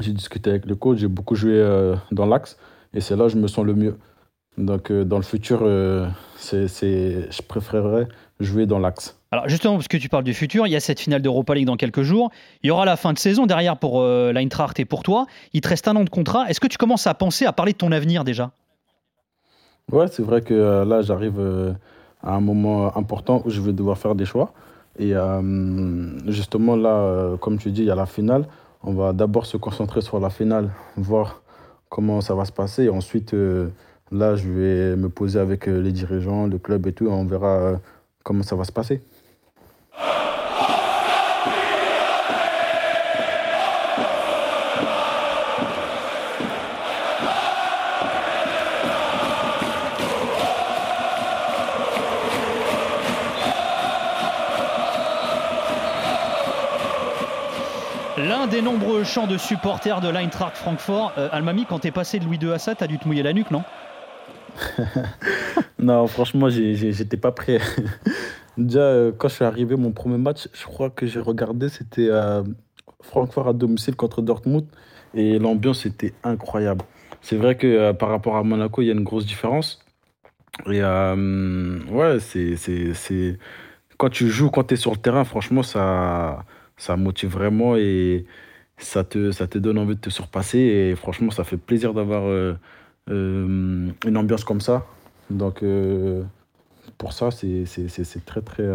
j'ai 0.00 0.12
discuté 0.12 0.50
avec 0.50 0.66
le 0.66 0.74
coach, 0.76 0.98
j'ai 0.98 1.08
beaucoup 1.08 1.34
joué 1.34 1.62
dans 2.12 2.26
l'axe 2.26 2.58
et 2.94 3.00
c'est 3.00 3.16
là 3.16 3.26
où 3.26 3.28
je 3.28 3.36
me 3.36 3.46
sens 3.48 3.64
le 3.64 3.74
mieux. 3.74 3.96
Donc, 4.58 4.92
dans 4.92 5.18
le 5.18 5.24
futur, 5.24 5.60
c'est- 6.36 6.68
je 6.68 7.42
préférerais 7.42 8.08
jouer 8.40 8.66
dans 8.66 8.78
l'axe. 8.78 9.18
Alors 9.34 9.48
justement, 9.48 9.74
parce 9.74 9.88
que 9.88 9.96
tu 9.96 10.08
parles 10.08 10.22
du 10.22 10.32
futur, 10.32 10.64
il 10.68 10.70
y 10.70 10.76
a 10.76 10.80
cette 10.80 11.00
finale 11.00 11.20
d'Europa 11.20 11.56
League 11.56 11.66
dans 11.66 11.76
quelques 11.76 12.02
jours. 12.02 12.30
Il 12.62 12.68
y 12.68 12.70
aura 12.70 12.84
la 12.84 12.94
fin 12.94 13.12
de 13.12 13.18
saison 13.18 13.46
derrière 13.46 13.76
pour 13.76 14.00
euh, 14.00 14.30
l'Eintracht 14.32 14.78
et 14.78 14.84
pour 14.84 15.02
toi. 15.02 15.26
Il 15.52 15.60
te 15.60 15.66
reste 15.66 15.88
un 15.88 15.96
an 15.96 16.04
de 16.04 16.08
contrat. 16.08 16.48
Est-ce 16.48 16.60
que 16.60 16.68
tu 16.68 16.78
commences 16.78 17.08
à 17.08 17.14
penser 17.14 17.44
à 17.44 17.52
parler 17.52 17.72
de 17.72 17.78
ton 17.78 17.90
avenir 17.90 18.22
déjà? 18.22 18.52
Ouais, 19.90 20.06
c'est 20.06 20.22
vrai 20.22 20.40
que 20.40 20.54
euh, 20.54 20.84
là, 20.84 21.02
j'arrive 21.02 21.40
euh, 21.40 21.72
à 22.22 22.34
un 22.36 22.40
moment 22.40 22.96
important 22.96 23.42
où 23.44 23.50
je 23.50 23.60
vais 23.60 23.72
devoir 23.72 23.98
faire 23.98 24.14
des 24.14 24.24
choix. 24.24 24.52
Et 25.00 25.16
euh, 25.16 26.30
justement, 26.30 26.76
là, 26.76 27.36
comme 27.40 27.58
tu 27.58 27.72
dis, 27.72 27.80
il 27.80 27.86
y 27.86 27.90
a 27.90 27.96
la 27.96 28.06
finale. 28.06 28.46
On 28.84 28.92
va 28.92 29.12
d'abord 29.12 29.46
se 29.46 29.56
concentrer 29.56 30.00
sur 30.00 30.20
la 30.20 30.30
finale, 30.30 30.70
voir 30.96 31.42
comment 31.88 32.20
ça 32.20 32.36
va 32.36 32.44
se 32.44 32.52
passer. 32.52 32.88
Ensuite, 32.88 33.34
là, 34.12 34.36
je 34.36 34.48
vais 34.48 34.94
me 34.94 35.08
poser 35.08 35.40
avec 35.40 35.66
les 35.66 35.90
dirigeants, 35.90 36.46
le 36.46 36.58
club 36.58 36.86
et 36.86 36.92
tout. 36.92 37.08
On 37.08 37.24
verra 37.24 37.80
comment 38.22 38.44
ça 38.44 38.54
va 38.54 38.62
se 38.62 38.70
passer. 38.70 39.02
Des 58.54 58.62
nombreux 58.62 59.02
chants 59.02 59.26
de 59.26 59.36
supporters 59.36 60.00
de 60.00 60.08
l'Eintracht 60.08 60.56
Francfort. 60.56 61.12
Euh, 61.18 61.28
Almami, 61.32 61.66
quand 61.66 61.80
t'es 61.80 61.90
passé 61.90 62.20
de 62.20 62.24
Louis 62.24 62.38
II 62.40 62.52
à 62.52 62.60
ça, 62.60 62.76
t'as 62.76 62.86
dû 62.86 63.00
te 63.00 63.08
mouiller 63.08 63.24
la 63.24 63.32
nuque, 63.32 63.50
non? 63.50 63.64
Non, 65.80 66.06
franchement, 66.06 66.48
j'étais 66.48 67.16
pas 67.16 67.32
prêt. 67.32 67.58
Déjà, 68.56 68.78
euh, 68.78 69.12
quand 69.18 69.26
je 69.26 69.34
suis 69.34 69.44
arrivé, 69.44 69.74
mon 69.74 69.90
premier 69.90 70.18
match, 70.18 70.48
je 70.52 70.66
crois 70.66 70.88
que 70.88 71.04
j'ai 71.04 71.18
regardé, 71.18 71.68
c'était 71.68 72.06
euh, 72.08 72.44
Francfort 73.00 73.48
à 73.48 73.52
domicile 73.54 73.96
contre 73.96 74.22
Dortmund. 74.22 74.66
Et 75.14 75.40
l'ambiance 75.40 75.84
était 75.84 76.14
incroyable. 76.22 76.84
C'est 77.22 77.36
vrai 77.36 77.56
que 77.56 77.66
euh, 77.66 77.92
par 77.92 78.08
rapport 78.08 78.36
à 78.36 78.44
Monaco, 78.44 78.82
il 78.82 78.86
y 78.86 78.90
a 78.90 78.94
une 78.94 79.02
grosse 79.02 79.26
différence. 79.26 79.84
Et 80.70 80.80
ouais, 80.80 82.18
c'est... 82.20 83.38
Quand 83.96 84.10
tu 84.10 84.28
joues, 84.28 84.50
quand 84.50 84.64
tu 84.64 84.74
es 84.74 84.76
sur 84.76 84.92
le 84.92 84.98
terrain, 84.98 85.24
franchement, 85.24 85.64
ça, 85.64 86.44
ça 86.76 86.96
motive 86.96 87.30
vraiment 87.30 87.76
et 87.76 88.26
ça 88.78 89.04
te, 89.04 89.30
ça 89.30 89.46
te 89.46 89.58
donne 89.58 89.78
envie 89.78 89.94
de 89.94 90.00
te 90.00 90.10
surpasser. 90.10 90.58
Et 90.58 90.94
franchement, 90.96 91.30
ça 91.30 91.44
fait 91.44 91.56
plaisir 91.56 91.94
d'avoir 91.94 92.24
euh, 92.24 92.54
euh, 93.10 93.88
une 94.06 94.16
ambiance 94.16 94.44
comme 94.44 94.60
ça. 94.60 94.86
Donc, 95.30 95.62
euh, 95.62 96.22
pour 96.98 97.12
ça, 97.12 97.30
c'est 97.30 98.24
très, 98.24 98.42
très, 98.42 98.68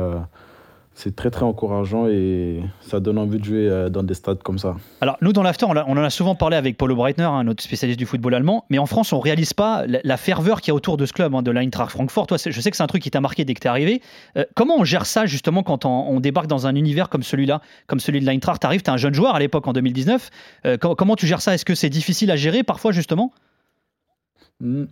c'est 1.01 1.15
très, 1.15 1.31
très 1.31 1.43
encourageant 1.45 2.07
et 2.07 2.61
ça 2.81 2.99
donne 2.99 3.17
envie 3.17 3.39
de 3.39 3.43
jouer 3.45 3.69
euh, 3.69 3.87
dans 3.87 4.03
des 4.03 4.13
stades 4.13 4.43
comme 4.43 4.59
ça. 4.59 4.75
Alors, 4.99 5.15
nous, 5.21 5.31
dans 5.31 5.43
l'after, 5.43 5.65
on, 5.65 5.71
en 5.77 5.97
a 5.97 6.09
souvent 6.09 6.35
parlé 6.35 6.57
avec 6.57 6.75
Paulo 6.75 6.93
Breitner, 6.93 7.23
hein, 7.23 7.45
notre 7.45 7.63
spécialiste 7.63 7.97
du 7.97 8.05
football 8.05 8.35
allemand, 8.35 8.65
mais 8.69 8.79
en 8.79 8.85
France, 8.85 9.13
on 9.13 9.19
réalise 9.21 9.53
pas 9.53 9.87
la, 9.87 9.99
la 10.03 10.17
ferveur 10.17 10.59
qu'il 10.59 10.71
y 10.71 10.73
a 10.73 10.75
autour 10.75 10.97
de 10.97 11.05
ce 11.05 11.13
club, 11.13 11.33
hein, 11.33 11.41
de 11.41 11.51
l'Eintracht 11.51 11.91
Francfort. 11.91 12.27
Toi, 12.27 12.37
je 12.45 12.59
sais 12.59 12.69
que 12.69 12.75
c'est 12.75 12.83
un 12.83 12.87
truc 12.87 13.01
qui 13.01 13.11
t'a 13.11 13.21
marqué 13.21 13.45
dès 13.45 13.53
que 13.53 13.61
t'es 13.61 13.69
arrivé. 13.69 14.01
Euh, 14.35 14.43
comment 14.55 14.75
on 14.77 14.83
gère 14.83 15.05
ça, 15.05 15.25
justement, 15.25 15.63
quand 15.63 15.85
on, 15.85 15.89
on 15.89 16.19
débarque 16.19 16.47
dans 16.47 16.67
un 16.67 16.75
univers 16.75 17.07
comme 17.07 17.23
celui-là, 17.23 17.61
comme 17.87 18.01
celui 18.01 18.19
de 18.19 18.25
l'Eintracht? 18.25 18.61
T'arrives, 18.61 18.81
t'es 18.81 18.91
un 18.91 18.97
jeune 18.97 19.13
joueur 19.13 19.35
à 19.35 19.39
l'époque, 19.39 19.67
en 19.67 19.71
2019. 19.73 20.29
Euh, 20.65 20.77
com- 20.77 20.95
comment 20.97 21.15
tu 21.15 21.27
gères 21.27 21.41
ça? 21.41 21.53
Est-ce 21.53 21.63
que 21.63 21.75
c'est 21.75 21.89
difficile 21.89 22.29
à 22.29 22.35
gérer, 22.35 22.63
parfois, 22.63 22.91
justement? 22.91 23.31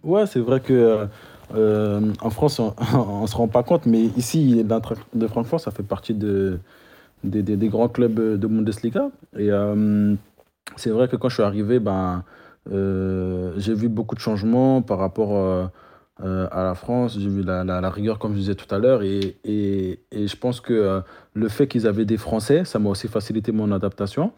Ouais, 0.03 0.25
c'est 0.25 0.39
vrai 0.39 0.61
que 0.61 0.71
euh, 0.71 1.05
euh, 1.55 2.01
en 2.21 2.29
France, 2.29 2.59
on, 2.59 2.73
on 2.93 3.27
se 3.27 3.35
rend 3.35 3.47
pas 3.47 3.63
compte, 3.63 3.85
mais 3.85 4.03
ici, 4.17 4.63
l'Eintracht 4.67 5.01
de 5.13 5.27
Francfort, 5.27 5.59
ça 5.59 5.71
fait 5.71 5.83
partie 5.83 6.13
de, 6.13 6.59
des, 7.23 7.43
des- 7.43 7.69
grands 7.69 7.89
clubs 7.89 8.15
de 8.39 8.47
Bundesliga. 8.47 9.09
Et 9.37 9.51
euh, 9.51 10.15
c'est 10.75 10.89
vrai 10.91 11.07
que 11.07 11.15
quand 11.15 11.29
je 11.29 11.35
suis 11.35 11.43
arrivé, 11.43 11.79
ben, 11.79 12.23
euh, 12.71 13.53
j'ai 13.57 13.73
vu 13.73 13.89
beaucoup 13.89 14.15
de 14.15 14.19
changements 14.21 14.81
par 14.81 14.99
rapport 14.99 15.71
à 16.19 16.63
la 16.63 16.75
France, 16.75 17.17
j'ai 17.19 17.29
vu 17.29 17.43
la, 17.43 17.63
la- 17.63 17.89
rigueur, 17.89 18.19
comme 18.19 18.33
je 18.33 18.39
disais 18.39 18.55
tout 18.55 18.73
à 18.73 18.79
l'heure, 18.79 19.03
et, 19.03 19.37
et, 19.45 19.99
et 20.11 20.27
je 20.27 20.35
pense 20.35 20.61
que 20.61 21.01
le 21.33 21.49
fait 21.49 21.67
qu'ils 21.67 21.87
avaient 21.87 22.05
des 22.05 22.17
Français, 22.17 22.65
ça 22.65 22.79
m'a 22.79 22.89
aussi 22.89 23.07
facilité 23.07 23.51
mon 23.51 23.71
adaptation. 23.71 24.31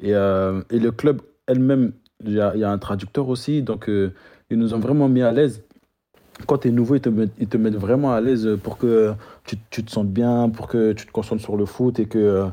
Et, 0.00 0.10
et 0.12 0.78
le 0.78 0.90
club 0.92 1.22
elle-même, 1.46 1.92
il 2.24 2.32
y 2.32 2.34
y 2.36 2.64
a 2.64 2.70
un 2.70 2.78
traducteur 2.78 3.28
aussi, 3.28 3.62
donc 3.62 3.88
ils 3.88 4.58
nous 4.58 4.74
ont 4.74 4.78
vraiment 4.78 5.08
mis 5.08 5.22
à 5.22 5.32
l'aise. 5.32 5.62
Quand 6.46 6.58
tu 6.58 6.68
es 6.68 6.70
nouveau, 6.70 6.96
ils 6.96 7.00
te, 7.00 7.08
mettent, 7.08 7.32
ils 7.38 7.46
te 7.46 7.56
mettent 7.56 7.76
vraiment 7.76 8.12
à 8.12 8.20
l'aise 8.20 8.58
pour 8.62 8.76
que 8.76 9.12
tu, 9.44 9.56
tu 9.70 9.84
te 9.84 9.90
sentes 9.90 10.08
bien, 10.08 10.48
pour 10.48 10.66
que 10.66 10.92
tu 10.92 11.06
te 11.06 11.12
concentres 11.12 11.42
sur 11.42 11.56
le 11.56 11.64
foot 11.64 11.98
et 12.00 12.06
que 12.06 12.46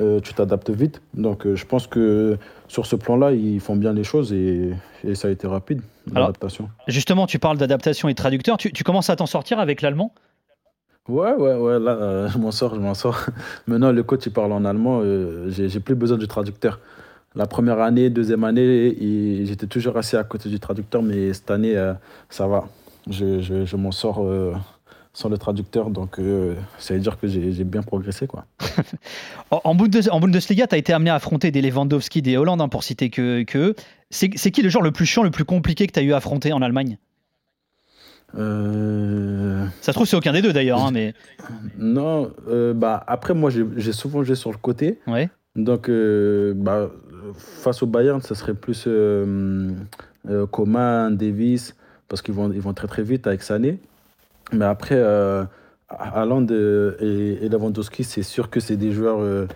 euh, 0.00 0.20
tu 0.20 0.32
t'adaptes 0.32 0.70
vite. 0.70 1.02
Donc 1.14 1.46
euh, 1.46 1.54
je 1.54 1.66
pense 1.66 1.86
que 1.86 2.38
sur 2.68 2.86
ce 2.86 2.96
plan-là, 2.96 3.32
ils 3.32 3.60
font 3.60 3.76
bien 3.76 3.92
les 3.92 4.04
choses 4.04 4.32
et, 4.32 4.72
et 5.04 5.14
ça 5.14 5.28
a 5.28 5.30
été 5.30 5.46
rapide, 5.46 5.82
l'adaptation. 6.12 6.70
Justement, 6.86 7.26
tu 7.26 7.38
parles 7.38 7.58
d'adaptation 7.58 8.08
et 8.08 8.12
de 8.12 8.16
traducteur. 8.16 8.56
Tu, 8.56 8.72
tu 8.72 8.84
commences 8.84 9.10
à 9.10 9.16
t'en 9.16 9.26
sortir 9.26 9.58
avec 9.60 9.82
l'allemand? 9.82 10.12
Ouais, 11.08 11.32
ouais, 11.34 11.54
ouais, 11.54 11.78
là, 11.78 11.92
euh, 11.92 12.28
je 12.32 12.38
m'en 12.38 12.50
sors, 12.50 12.74
je 12.74 12.80
m'en 12.80 12.94
sors. 12.94 13.26
Maintenant, 13.66 13.92
le 13.92 14.02
coach, 14.02 14.26
il 14.26 14.32
parle 14.32 14.52
en 14.52 14.64
allemand, 14.64 15.02
j'ai 15.48 15.80
plus 15.80 15.94
besoin 15.94 16.16
du 16.16 16.28
traducteur. 16.28 16.78
La 17.34 17.46
première 17.46 17.80
année, 17.80 18.10
deuxième 18.10 18.42
année, 18.44 18.96
j'étais 19.44 19.66
toujours 19.66 19.96
assis 19.96 20.16
à 20.16 20.24
côté 20.24 20.48
du 20.48 20.58
traducteur, 20.58 21.02
mais 21.02 21.32
cette 21.32 21.50
année, 21.50 21.76
euh, 21.76 21.92
ça 22.30 22.46
va. 22.46 22.68
Je, 23.10 23.40
je, 23.40 23.64
je 23.64 23.76
m'en 23.76 23.90
sors 23.92 24.22
euh, 24.22 24.54
sans 25.12 25.28
le 25.28 25.38
traducteur, 25.38 25.90
donc 25.90 26.18
euh, 26.18 26.54
ça 26.78 26.94
veut 26.94 27.00
dire 27.00 27.18
que 27.18 27.26
j'ai 27.26 27.64
bien 27.64 27.82
progressé, 27.82 28.26
quoi. 28.26 28.44
En, 29.50 29.60
en 29.64 29.74
Bundes- 29.74 30.08
en 30.10 30.20
Bundesliga, 30.20 30.66
tu 30.66 30.74
as 30.74 30.78
été 30.78 30.92
amené 30.92 31.08
à 31.10 31.14
affronter 31.14 31.50
des 31.50 31.62
Lewandowski, 31.62 32.20
des 32.22 32.36
Hollande, 32.36 32.60
hein, 32.60 32.68
pour 32.68 32.84
citer 32.84 33.08
que, 33.10 33.42
que. 33.44 33.74
C'est 34.10 34.30
c'est 34.36 34.50
qui 34.50 34.62
le 34.62 34.68
joueur 34.68 34.82
le 34.82 34.90
plus 34.92 35.06
chiant, 35.06 35.22
le 35.22 35.30
plus 35.30 35.44
compliqué 35.44 35.86
que 35.86 35.92
tu 35.92 35.98
as 36.00 36.02
eu 36.02 36.12
à 36.12 36.16
affronter 36.18 36.52
en 36.52 36.60
Allemagne? 36.62 36.98
Euh, 38.34 39.64
Ça 39.80 39.92
se 39.92 39.96
trouve, 39.96 40.06
c'est 40.06 40.16
aucun 40.16 40.32
des 40.32 40.42
deux 40.42 40.52
d'ailleurs, 40.52 40.82
hein, 40.84 40.90
mais 40.92 41.14
non, 41.78 42.30
euh, 42.48 42.74
bah, 42.74 43.02
après, 43.06 43.32
moi, 43.34 43.50
j'ai 43.50 43.92
souvent 43.92 44.22
joué 44.22 44.34
sur 44.36 44.50
le 44.50 44.58
côté. 44.58 44.98
ouais. 45.06 45.30
Donc, 45.56 45.88
euh, 45.88 46.52
bah, 46.54 46.90
face 47.34 47.82
au 47.82 47.86
Bayern, 47.86 48.20
ce 48.22 48.34
serait 48.34 48.54
plus 48.54 48.86
Coman, 50.50 51.16
Davis, 51.16 51.74
parce 52.08 52.22
qu'ils 52.22 52.34
vont, 52.34 52.52
ils 52.52 52.60
vont 52.60 52.74
très 52.74 52.88
très 52.88 53.02
vite 53.02 53.26
avec 53.26 53.42
Sané. 53.42 53.78
Mais 54.52 54.64
après, 54.64 54.96
euh, 54.96 55.44
et, 55.90 57.38
et 57.44 57.48
Lewandowski, 57.48 58.04
c'est 58.04 58.22
sûr 58.22 58.50
que 58.50 58.60
c'est 58.60 58.76
des 58.76 58.92
joueurs 58.92 59.20
euh, 59.20 59.46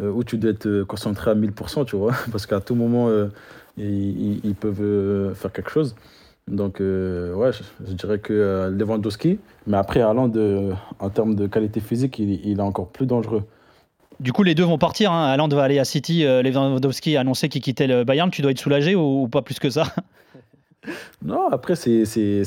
euh, 0.00 0.10
où 0.10 0.24
tu 0.24 0.38
dois 0.38 0.50
être 0.50 0.66
euh, 0.66 0.84
concentré 0.84 1.30
à 1.30 1.34
1000%, 1.34 1.84
tu 1.84 1.96
vois, 1.96 2.12
parce 2.32 2.46
qu'à 2.46 2.60
tout 2.60 2.74
moment, 2.74 3.08
ils, 3.76 4.54
peuvent 4.58 5.34
faire 5.34 5.52
quelque 5.52 5.70
chose. 5.70 5.94
Donc, 6.48 6.78
ouais, 6.78 7.50
je, 7.52 7.92
dirais 7.92 8.18
que 8.18 8.70
Lewandowski, 8.70 9.38
mais 9.66 9.76
après, 9.76 10.00
Haaland, 10.00 10.32
en 11.00 11.10
termes 11.10 11.34
de 11.34 11.46
qualité 11.46 11.80
physique, 11.80 12.18
il, 12.18 12.58
est 12.58 12.62
encore 12.62 12.88
plus 12.88 13.06
dangereux. 13.06 13.42
Du 14.20 14.32
coup, 14.32 14.44
les 14.44 14.54
deux 14.54 14.64
vont 14.64 14.78
partir. 14.78 15.12
Hein. 15.12 15.26
Haaland 15.26 15.48
va 15.48 15.64
aller 15.64 15.78
à 15.78 15.84
City. 15.84 16.22
Lewandowski 16.22 17.16
a 17.16 17.20
annoncé 17.20 17.50
qu'il 17.50 17.60
quittait 17.60 17.86
le 17.86 18.04
Bayern. 18.04 18.30
Tu 18.30 18.40
dois 18.40 18.52
être 18.52 18.60
soulagé 18.60 18.94
ou, 18.94 19.24
ou 19.24 19.28
pas 19.28 19.42
plus 19.42 19.58
que 19.58 19.68
ça? 19.68 19.84
Non, 21.24 21.48
après, 21.50 21.76
c'est 21.76 22.04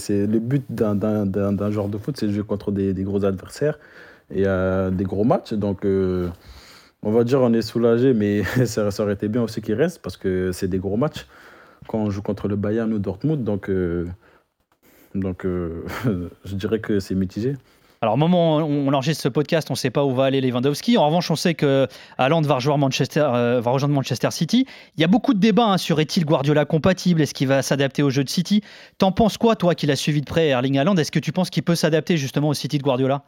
le 0.10 0.40
but 0.40 0.64
d'un- 0.70 0.96
d'un 0.96 1.26
de 1.26 1.98
foot, 1.98 2.18
c'est 2.18 2.28
de 2.28 2.32
jouer 2.32 2.44
contre 2.44 2.72
des, 2.72 2.94
des 2.94 3.04
gros 3.04 3.26
adversaires 3.26 3.78
et 4.34 4.44
euh, 4.46 4.90
des 4.92 5.04
gros 5.04 5.24
matchs. 5.24 5.54
Donc, 5.54 5.86
euh, 5.86 6.30
on 7.04 7.12
va 7.12 7.24
dire 7.24 7.42
on 7.42 7.54
est 7.54 7.62
soulagé, 7.62 8.14
mais 8.14 8.44
ça, 8.66 8.92
ça 8.92 9.04
aurait 9.04 9.14
été 9.14 9.28
bien 9.28 9.42
aussi 9.44 9.62
qu'il 9.62 9.76
reste 9.76 10.02
parce 10.02 10.18
que 10.18 10.52
c'est 10.52 10.68
des 10.68 10.80
gros 10.80 10.98
matchs 10.98 11.28
quand 11.88 12.00
on 12.00 12.10
joue 12.10 12.22
contre 12.22 12.48
le 12.48 12.56
Bayern 12.56 12.92
ou 12.94 13.00
Dortmund. 13.00 13.44
Donc, 13.44 13.70
euh, 13.70 14.06
donc 15.16 15.46
je 16.46 16.56
dirais 16.56 16.80
que 16.80 17.00
c'est 17.00 17.16
mitigé. 17.16 17.56
Alors, 18.02 18.14
au 18.14 18.18
moment 18.18 18.60
où 18.60 18.62
on 18.62 18.94
enregistre 18.94 19.22
ce 19.22 19.28
podcast, 19.28 19.70
on 19.70 19.74
ne 19.74 19.78
sait 19.78 19.90
pas 19.90 20.06
où 20.06 20.14
va 20.14 20.24
aller 20.24 20.40
Lewandowski. 20.40 20.98
En 20.98 21.06
revanche, 21.06 21.30
on 21.32 21.36
sait 21.36 21.54
que 21.54 21.86
Haaland 22.18 22.42
va 22.42 22.56
rejoindre 22.56 22.80
Manchester, 22.80 23.28
euh, 23.34 23.60
va 23.60 23.72
rejoindre 23.72 23.94
Manchester 23.94 24.32
City. 24.32 24.66
Il 24.96 25.02
y 25.02 25.04
a 25.04 25.08
beaucoup 25.08 25.34
de 25.34 25.40
débats 25.40 25.66
hein, 25.66 25.78
sur 25.78 26.00
est-il 26.00 26.24
Guardiola 26.24 26.64
compatible? 26.64 27.22
Est-ce 27.22 27.34
qu'il 27.34 27.50
va 27.50 27.62
s'adapter 27.62 28.02
au 28.02 28.10
jeu 28.10 28.24
de 28.24 28.30
City? 28.30 28.62
T'en 29.00 29.12
penses 29.12 29.38
quoi, 29.38 29.58
toi, 29.58 29.76
qui 29.76 29.86
l'as 29.86 29.98
suivi 29.98 30.22
de 30.22 30.26
près, 30.26 30.48
Erling 30.48 30.78
Haaland? 30.78 30.96
Est-ce 30.96 31.12
que 31.12 31.20
tu 31.20 31.34
penses 31.34 31.50
qu'il 31.50 31.64
peut 31.64 31.76
s'adapter 31.76 32.16
justement 32.16 32.48
au 32.48 32.54
City 32.54 32.78
de 32.78 32.84
Guardiola? 32.84 33.24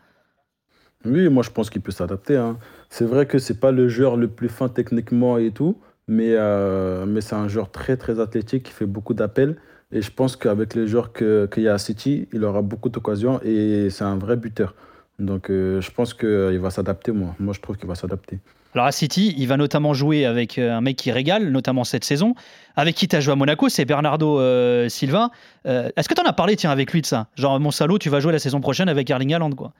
Oui, 1.03 1.29
moi 1.29 1.43
je 1.43 1.49
pense 1.49 1.69
qu'il 1.69 1.81
peut 1.81 1.91
s'adapter. 1.91 2.37
hein. 2.37 2.57
C'est 2.89 3.05
vrai 3.05 3.25
que 3.25 3.39
c'est 3.39 3.59
pas 3.59 3.71
le 3.71 3.89
joueur 3.89 4.15
le 4.15 4.29
plus 4.29 4.49
fin 4.49 4.69
techniquement 4.69 5.37
et 5.37 5.51
tout, 5.51 5.77
mais, 6.07 6.29
euh, 6.29 7.05
mais 7.05 7.19
c'est 7.21 7.35
un 7.35 7.47
joueur 7.47 7.71
très 7.71 7.97
très 7.97 8.19
athlétique 8.19 8.63
qui 8.63 8.71
fait 8.71 8.85
beaucoup 8.85 9.13
d'appels. 9.13 9.57
Et 9.93 10.01
je 10.01 10.11
pense 10.11 10.35
qu'avec 10.35 10.73
les 10.75 10.87
joueurs 10.87 11.11
que- 11.11 11.49
qu'il 11.53 11.63
y 11.63 11.67
a 11.67 11.73
à 11.73 11.77
City, 11.77 12.27
il 12.33 12.43
aura 12.43 12.61
beaucoup 12.61 12.89
d'occasions 12.89 13.39
et 13.43 13.89
c'est 13.89 14.03
un 14.05 14.17
vrai 14.17 14.35
buteur. 14.37 14.73
Donc 15.19 15.49
euh, 15.49 15.81
je 15.81 15.91
pense 15.91 16.13
qu'il 16.13 16.59
va 16.59 16.69
s'adapter, 16.69 17.11
moi. 17.11 17.35
Moi 17.39 17.53
je 17.53 17.59
trouve 17.61 17.77
qu'il 17.77 17.87
va 17.87 17.95
s'adapter. 17.95 18.39
Alors 18.73 18.87
à 18.87 18.93
City, 18.93 19.35
il 19.37 19.47
va 19.47 19.57
notamment 19.57 19.93
jouer 19.93 20.25
avec 20.25 20.57
euh, 20.57 20.71
un 20.73 20.79
mec 20.79 20.95
qui 20.95 21.11
régale, 21.11 21.49
notamment 21.51 21.83
cette 21.83 22.05
saison. 22.05 22.35
Avec 22.77 22.95
qui 22.95 23.07
tu 23.09 23.15
as 23.17 23.19
joué 23.19 23.33
à 23.33 23.35
Monaco, 23.35 23.67
c'est 23.67 23.83
Bernardo 23.83 24.39
euh, 24.39 24.87
Silva. 24.87 25.29
Euh, 25.67 25.89
Est-ce 25.97 26.07
que 26.07 26.13
tu 26.13 26.21
en 26.21 26.25
as 26.25 26.31
parlé, 26.33 26.55
tiens, 26.55 26.71
avec 26.71 26.93
lui 26.93 27.01
de 27.01 27.05
ça? 27.05 27.27
Genre, 27.35 27.59
mon 27.59 27.71
salaud, 27.71 27.97
tu 27.99 28.09
vas 28.09 28.21
jouer 28.21 28.31
la 28.31 28.39
saison 28.39 28.61
prochaine 28.61 28.87
avec 28.87 29.09
Erling 29.09 29.33
Haaland, 29.33 29.51
quoi. 29.51 29.73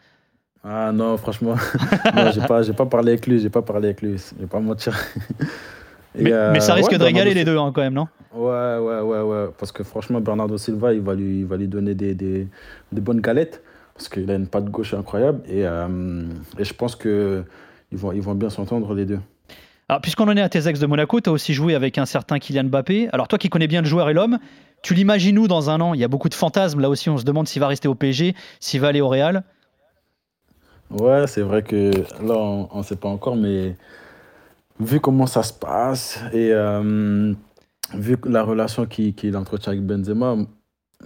Ah 0.65 0.91
non, 0.93 1.15
franchement, 1.17 1.55
non, 2.15 2.31
j'ai 2.31 2.41
pas, 2.41 2.61
pas 2.63 2.85
parlé 2.85 3.13
avec 3.13 3.25
lui, 3.25 3.39
j'ai 3.39 3.49
pas 3.49 3.63
parlé 3.63 3.87
avec 3.87 4.01
lui, 4.03 4.17
je 4.17 4.39
vais 4.41 4.45
pas 4.47 4.59
mentir. 4.59 4.95
Mais, 6.15 6.31
euh, 6.31 6.51
mais 6.51 6.59
ça 6.59 6.73
risque 6.73 6.91
ouais, 6.91 6.97
de 6.97 7.03
régaler 7.03 7.33
les 7.33 7.45
deux, 7.45 7.57
hein, 7.57 7.71
quand 7.73 7.81
même, 7.81 7.93
non? 7.93 8.07
Ouais, 8.33 8.77
ouais, 8.77 8.99
ouais, 9.01 9.21
ouais. 9.21 9.49
Parce 9.57 9.71
que 9.71 9.83
franchement, 9.83 10.19
Bernardo 10.19 10.57
Silva, 10.57 10.93
il 10.93 11.01
va 11.01 11.13
lui, 11.13 11.39
il 11.39 11.45
va 11.45 11.57
lui 11.57 11.67
donner 11.67 11.95
des, 11.95 12.13
des, 12.13 12.47
des 12.91 13.01
bonnes 13.01 13.21
galettes. 13.21 13.61
Parce 13.93 14.09
qu'il 14.09 14.29
a 14.31 14.35
une 14.35 14.47
patte 14.47 14.65
gauche 14.65 14.93
incroyable. 14.93 15.41
Et, 15.47 15.65
euh, 15.65 16.23
et 16.57 16.63
je 16.63 16.73
pense 16.73 16.95
qu'ils 16.95 17.43
vont, 17.91 18.11
ils 18.13 18.21
vont 18.21 18.33
bien 18.33 18.49
s'entendre, 18.49 18.93
les 18.93 19.05
deux. 19.05 19.19
Alors, 19.89 20.01
puisqu'on 20.01 20.27
en 20.27 20.35
est 20.35 20.41
à 20.41 20.49
tes 20.49 20.67
ex 20.67 20.79
de 20.79 20.87
Monaco, 20.87 21.19
tu 21.19 21.29
as 21.29 21.33
aussi 21.33 21.53
joué 21.53 21.75
avec 21.75 21.97
un 21.97 22.05
certain 22.05 22.39
Kylian 22.39 22.63
Mbappé. 22.65 23.09
Alors, 23.11 23.27
toi 23.27 23.37
qui 23.37 23.49
connais 23.49 23.67
bien 23.67 23.81
le 23.81 23.87
joueur 23.87 24.09
et 24.09 24.13
l'homme, 24.13 24.39
tu 24.81 24.93
l'imagines 24.93 25.37
où 25.37 25.47
dans 25.47 25.69
un 25.69 25.81
an? 25.81 25.93
Il 25.93 25.99
y 25.99 26.03
a 26.03 26.07
beaucoup 26.07 26.29
de 26.29 26.33
fantasmes. 26.33 26.79
Là 26.79 26.89
aussi, 26.89 27.09
on 27.09 27.17
se 27.17 27.25
demande 27.25 27.47
s'il 27.47 27.59
va 27.59 27.67
rester 27.67 27.87
au 27.87 27.95
PSG, 27.95 28.33
s'il 28.59 28.81
va 28.81 28.87
aller 28.87 29.01
au 29.01 29.09
Real. 29.09 29.43
Ouais, 30.89 31.27
c'est 31.27 31.41
vrai 31.41 31.61
que 31.61 31.91
là, 32.25 32.35
on 32.35 32.77
ne 32.77 32.83
sait 32.83 32.95
pas 32.95 33.09
encore, 33.09 33.35
mais 33.35 33.75
vu 34.79 34.99
comment 34.99 35.27
ça 35.27 35.43
se 35.43 35.53
passe 35.53 36.19
et 36.33 36.49
euh, 36.53 37.33
vu 37.93 38.17
la 38.25 38.43
relation 38.43 38.85
qu'il 38.85 39.13
qu'il 39.13 39.35
entretient 39.37 39.73
avec 39.73 39.85
Benzema 39.85 40.35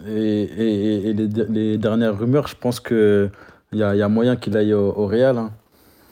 et, 0.07 0.43
et- 0.43 1.10
et 1.10 1.13
les, 1.13 1.27
les 1.27 1.77
dernières 1.77 2.17
rumeurs, 2.17 2.48
je 2.48 2.55
pense 2.55 2.79
qu'il 2.79 3.31
y 3.74 3.84
a, 3.84 3.95
il 3.95 3.98
y 3.98 4.01
a 4.01 4.10
moyen 4.10 4.36
qu'il 4.36 4.55
aille 4.57 4.74
au, 4.74 4.93
au 4.95 5.07
Real. 5.07 5.38
hein. 5.38 5.51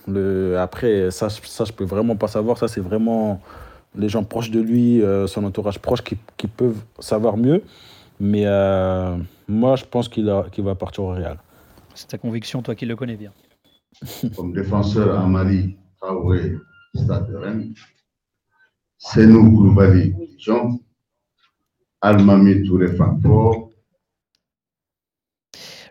Le, 0.08 0.58
après, 0.58 1.12
ça, 1.12 1.30
je- 1.30 1.48
ça, 1.48 1.64
je 1.66 1.72
peux 1.72 1.86
vraiment 1.86 2.16
pas 2.18 2.28
savoir. 2.28 2.58
Ça, 2.58 2.68
c'est 2.68 2.82
vraiment 2.82 3.40
les 3.96 4.10
gens 4.10 4.24
proches 4.24 4.52
de 4.52 4.60
lui, 4.60 5.02
euh, 5.02 5.28
son 5.28 5.44
entourage 5.46 5.80
proche, 5.80 6.02
qui, 6.02 6.18
qui 6.38 6.48
peuvent 6.48 6.82
savoir 7.00 7.38
mieux. 7.38 7.62
Mais 8.20 8.44
euh, 8.46 9.16
moi, 9.48 9.76
je 9.78 9.86
pense 9.86 10.10
qu'il 10.10 10.30
a- 10.30 10.46
qu'il 10.52 10.64
va 10.66 10.76
partir 10.76 11.04
au 11.06 11.10
Real. 11.14 11.38
C'est 11.94 12.08
ta 12.08 12.18
conviction, 12.18 12.62
toi 12.62 12.76
qui 12.76 12.86
le 12.86 12.96
connais 12.96 13.16
bien. 13.18 13.32
comme 14.36 14.52
défenseur 14.54 15.20
à 15.20 15.26
Mali, 15.28 15.76
Traoré, 16.02 16.54
Stade 16.96 17.32
de 17.32 17.36
Rennes, 17.36 17.74
Senou 18.98 19.52
Koulibaly, 19.52 20.14
Dijon, 20.38 20.80
Almami 22.02 22.64
Touré 22.64 22.88
Francfort, 22.96 23.70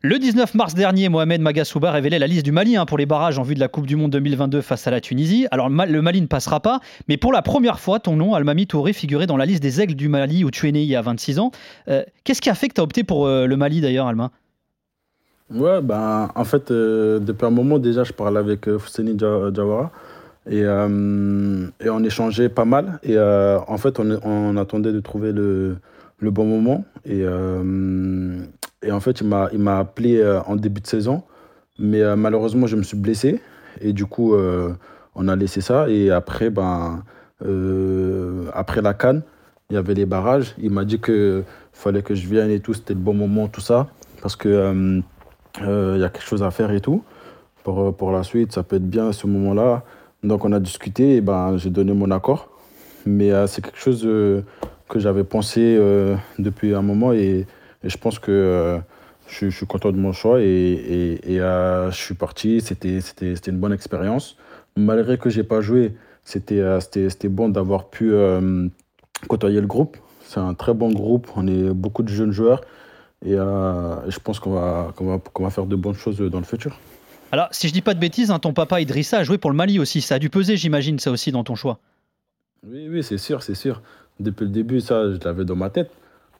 Le 0.05 0.19
19 0.19 0.55
mars 0.55 0.75
dernier, 0.75 1.09
Mohamed 1.09 1.41
Magassouba 1.41 1.93
révélait 1.93 2.19
la 2.19 2.27
liste 2.27 2.45
du 2.45 2.51
Mali 2.51 2.77
hein, 2.77 2.87
pour 2.87 2.99
les 2.99 3.07
barrages 3.07 3.39
en 3.39 3.43
vue 3.45 3.55
de 3.55 3.61
la 3.61 3.69
Coupe 3.69 3.87
du 3.87 3.95
Monde 3.95 4.11
2022 4.11 4.61
face 4.61 4.87
à 4.89 4.91
la 4.91 5.01
Tunisie. 5.01 5.47
Alors 5.53 5.69
le 5.69 5.75
Ma- 5.77 5.87
le 5.87 6.03
Mali 6.03 6.21
ne 6.21 6.27
passera 6.27 6.59
pas, 6.61 6.81
mais 7.07 7.17
pour 7.17 7.33
la 7.33 7.41
première 7.41 7.79
fois, 7.79 8.01
ton 8.01 8.17
nom, 8.17 8.35
Almami 8.35 8.67
Touré, 8.67 8.93
figurait 8.93 9.29
dans 9.29 9.37
la 9.37 9.47
liste 9.47 9.63
des 9.63 9.81
aigles 9.81 9.95
du 9.95 10.09
Mali 10.09 10.43
où 10.45 10.51
tu 10.51 10.69
es 10.69 10.73
né 10.73 10.83
il 10.83 10.89
y 10.89 10.97
a 10.97 11.03
26 11.03 11.39
ans. 11.39 11.53
Euh, 11.87 12.03
Qu'est-ce 12.25 12.41
qui 12.43 12.51
a 12.51 12.55
fait 12.57 12.69
que 12.69 12.75
tu 12.75 12.81
as 12.81 12.85
opté 12.85 13.05
pour 13.05 13.27
euh, 13.27 13.47
le 13.47 13.57
Mali 13.57 13.81
d'ailleurs, 13.81 14.09
Alma? 14.09 14.33
Ouais, 15.51 15.81
ben, 15.83 16.31
en 16.35 16.45
fait, 16.45 16.71
euh, 16.73 17.21
depuis 17.21 17.47
un 17.47 17.51
moment 17.51 17.79
déjà, 17.79 18.03
je 18.03 18.13
parlais 18.13 18.39
avec 18.41 18.67
euh, 18.69 18.79
Fousseni 18.81 19.15
Diawara 19.15 19.93
et, 20.49 20.63
euh, 20.65 21.67
et 21.81 21.91
on 21.91 22.03
échangeait 22.03 22.49
pas 22.49 22.65
mal. 22.65 22.99
Et 23.03 23.17
euh, 23.17 23.59
en 23.67 23.77
fait, 23.79 23.99
on, 24.01 24.19
on 24.25 24.57
attendait 24.57 24.93
de 24.93 25.01
trouver 25.01 25.33
le, 25.33 25.77
le 26.19 26.31
bon 26.31 26.45
moment. 26.45 26.85
Et, 27.05 27.23
euh, 27.23 28.41
et 28.83 28.93
en 28.93 29.01
fait, 29.01 29.21
il 29.21 29.27
m'a 29.27 29.79
appelé 29.79 30.23
en 30.47 30.57
début 30.57 30.81
de 30.81 30.87
saison, 30.87 31.23
mais 31.79 32.17
malheureusement, 32.17 32.67
je 32.67 32.77
me 32.77 32.83
suis 32.83 32.97
blessé. 32.97 33.41
Et 33.81 33.93
du 33.93 34.07
coup, 34.07 34.35
on 35.15 35.29
a 35.29 35.37
laissé 35.37 35.61
ça. 35.61 35.89
Et 35.89 36.11
après, 36.11 36.51
ben, 36.51 37.05
après 38.53 38.83
la 38.83 38.95
Cannes, 38.95 39.23
il 39.71 39.75
y 39.75 39.77
avait 39.77 39.95
les 39.95 40.07
barrages. 40.07 40.55
Il 40.59 40.71
m'a 40.73 40.85
dit 40.85 41.01
qu'il 41.01 41.45
fallait 41.73 42.03
que 42.03 42.15
je 42.15 42.27
vienne 42.27 42.51
et 42.51 42.61
tout, 42.61 42.75
c'était 42.75 42.95
le 42.95 43.01
bon 43.01 43.15
moment, 43.15 43.49
tout 43.49 43.61
ça. 43.61 43.87
Parce 44.21 44.37
que. 44.37 45.03
euh, 45.61 45.93
il 45.97 46.01
y 46.01 46.05
a 46.05 46.09
quelque 46.09 46.27
chose 46.27 46.43
à 46.43 46.51
faire 46.51 46.71
et 46.71 46.81
tout. 46.81 47.05
Pour, 47.63 47.95
pour 47.95 48.11
la 48.11 48.23
suite, 48.23 48.53
ça 48.53 48.63
peut 48.63 48.77
être 48.77 48.89
bien 48.89 49.09
à 49.09 49.13
ce 49.13 49.27
moment-là. 49.27 49.85
Donc 50.23 50.45
on 50.45 50.53
a 50.53 50.61
discuté 50.61 51.17
et 51.17 51.21
ben, 51.21 51.57
j'ai 51.57 51.71
donné 51.71 51.93
mon 51.93 52.11
accord. 52.11 52.49
Mais 53.07 53.33
euh, 53.33 53.47
c'est 53.47 53.63
quelque 53.63 53.79
chose 53.79 54.03
euh, 54.05 54.43
que 54.89 55.01
j'avais 55.01 55.25
pensé 55.25 55.77
euh, 55.79 56.17
depuis 56.39 56.75
un 56.75 56.83
moment 56.83 57.13
et, 57.13 57.47
et 57.83 57.89
je 57.89 57.99
pense 57.99 58.19
que 58.21 58.81
je, 59.27 59.49
suis 59.49 59.67
content 59.67 59.91
de 59.91 59.97
mon 59.97 60.13
choix 60.13 60.41
et, 60.41 61.19
et, 61.25 61.39
je 61.39 61.91
suis 61.93 62.15
parti. 62.15 62.61
C'était 62.61 63.01
une 63.49 63.59
bonne 63.59 63.73
expérience. 63.73 64.37
Malgré 64.77 65.19
que 65.19 65.31
je 65.31 65.39
n'ai 65.39 65.47
pas 65.47 65.61
joué, 65.61 65.97
c'était 66.25 67.29
bon 67.29 67.49
d'avoir 67.49 67.89
pu 67.89 68.13
côtoyer 69.29 69.61
le 69.61 69.67
groupe. 69.67 69.97
C'est 70.25 70.41
un 70.41 70.55
très 70.55 70.75
bon 70.75 70.93
groupe. 70.93 71.29
On 71.35 71.49
est 71.49 71.75
beaucoup 71.75 72.05
de 72.05 72.09
jeunes 72.09 72.33
joueurs. 72.33 72.61
Et 73.25 73.33
je 73.33 74.19
pense 74.21 74.39
qu'on 74.39 74.53
va 74.53 75.51
faire 75.51 75.67
de 75.67 75.77
bonnes 75.77 75.95
choses 75.95 76.19
dans 76.19 76.39
le 76.39 76.45
futur. 76.45 76.79
Alors, 77.33 77.49
si 77.51 77.67
je 77.67 77.73
dis 77.73 77.81
pas 77.81 77.95
de 77.95 77.99
bêtises, 77.99 78.31
hein, 78.31 78.39
ton 78.39 78.53
papa 78.53 78.83
Idrissa 78.83 79.17
a 79.17 79.25
joué 79.25 79.39
pour 79.39 79.51
le 79.51 79.57
Mali 79.57 79.79
aussi. 79.79 80.03
Ça 80.03 80.17
a 80.17 80.19
dû 80.19 80.29
peser, 80.29 80.59
j'imagine, 80.59 80.99
ça 80.99 81.11
aussi 81.11 81.33
dans 81.33 81.45
ton 81.45 81.55
choix. 81.55 81.81
Oui, 82.67 82.89
oui, 82.91 83.03
c'est 83.03 83.17
sûr, 83.17 83.43
c'est 83.43 83.55
sûr. 83.55 83.81
Depuis 84.21 84.45
le 84.45 84.51
début, 84.51 84.83
ça, 84.83 85.11
je 85.11 85.19
l'avais 85.25 85.47
dans 85.47 85.57
ma 85.57 85.71
tête. 85.71 85.91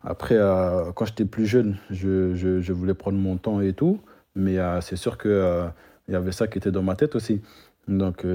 Après, 0.05 0.37
euh, 0.37 0.93
quand 0.93 1.07
j'étais 1.07 1.25
plus 1.25 1.47
jeune, 1.47 1.79
je, 1.91 2.73
voulais 2.73 2.93
prendre 2.93 3.17
mon 3.17 3.39
temps 3.39 3.63
et 3.63 3.73
tout. 3.73 4.01
Mais 4.37 4.59
euh, 4.59 4.83
c'est 4.83 4.97
sûr 4.97 5.17
qu'il 5.17 5.31
euh, 5.31 5.67
y 6.09 6.15
avait 6.15 6.31
ça 6.31 6.47
qui 6.47 6.59
était 6.59 6.71
dans 6.71 6.83
ma 6.83 6.95
tête 6.95 7.17
aussi. 7.17 7.41
Donc, 7.89 8.27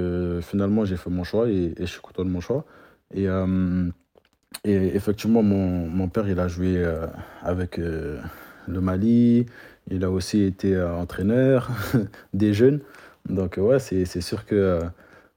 finalement, 0.42 0.84
j'ai 0.84 0.98
fait 0.98 1.12
mon 1.12 1.24
choix 1.24 1.48
et, 1.50 1.76
je 1.80 1.86
suis 1.86 2.02
content 2.02 2.26
de 2.26 2.30
mon 2.30 2.42
choix. 2.42 2.66
Et, 3.14 3.28
et 4.66 4.96
effectivement, 4.96 5.44
mon, 5.44 5.88
mon, 5.88 6.10
père, 6.10 6.28
il 6.28 6.40
a 6.40 6.48
joué 6.48 6.84
avec 7.44 7.78
le 7.78 8.82
Mali. 8.82 9.46
Il 9.90 10.04
a 10.04 10.12
aussi 10.12 10.44
été 10.44 10.76
euh, 10.76 10.96
entraîneur 10.96 11.70
des 12.34 12.54
jeunes. 12.54 12.82
Donc, 13.30 13.58
ouais, 13.58 13.80
c'est 13.80 14.22
sûr 14.22 14.46
que 14.46 14.56
euh, 14.56 14.82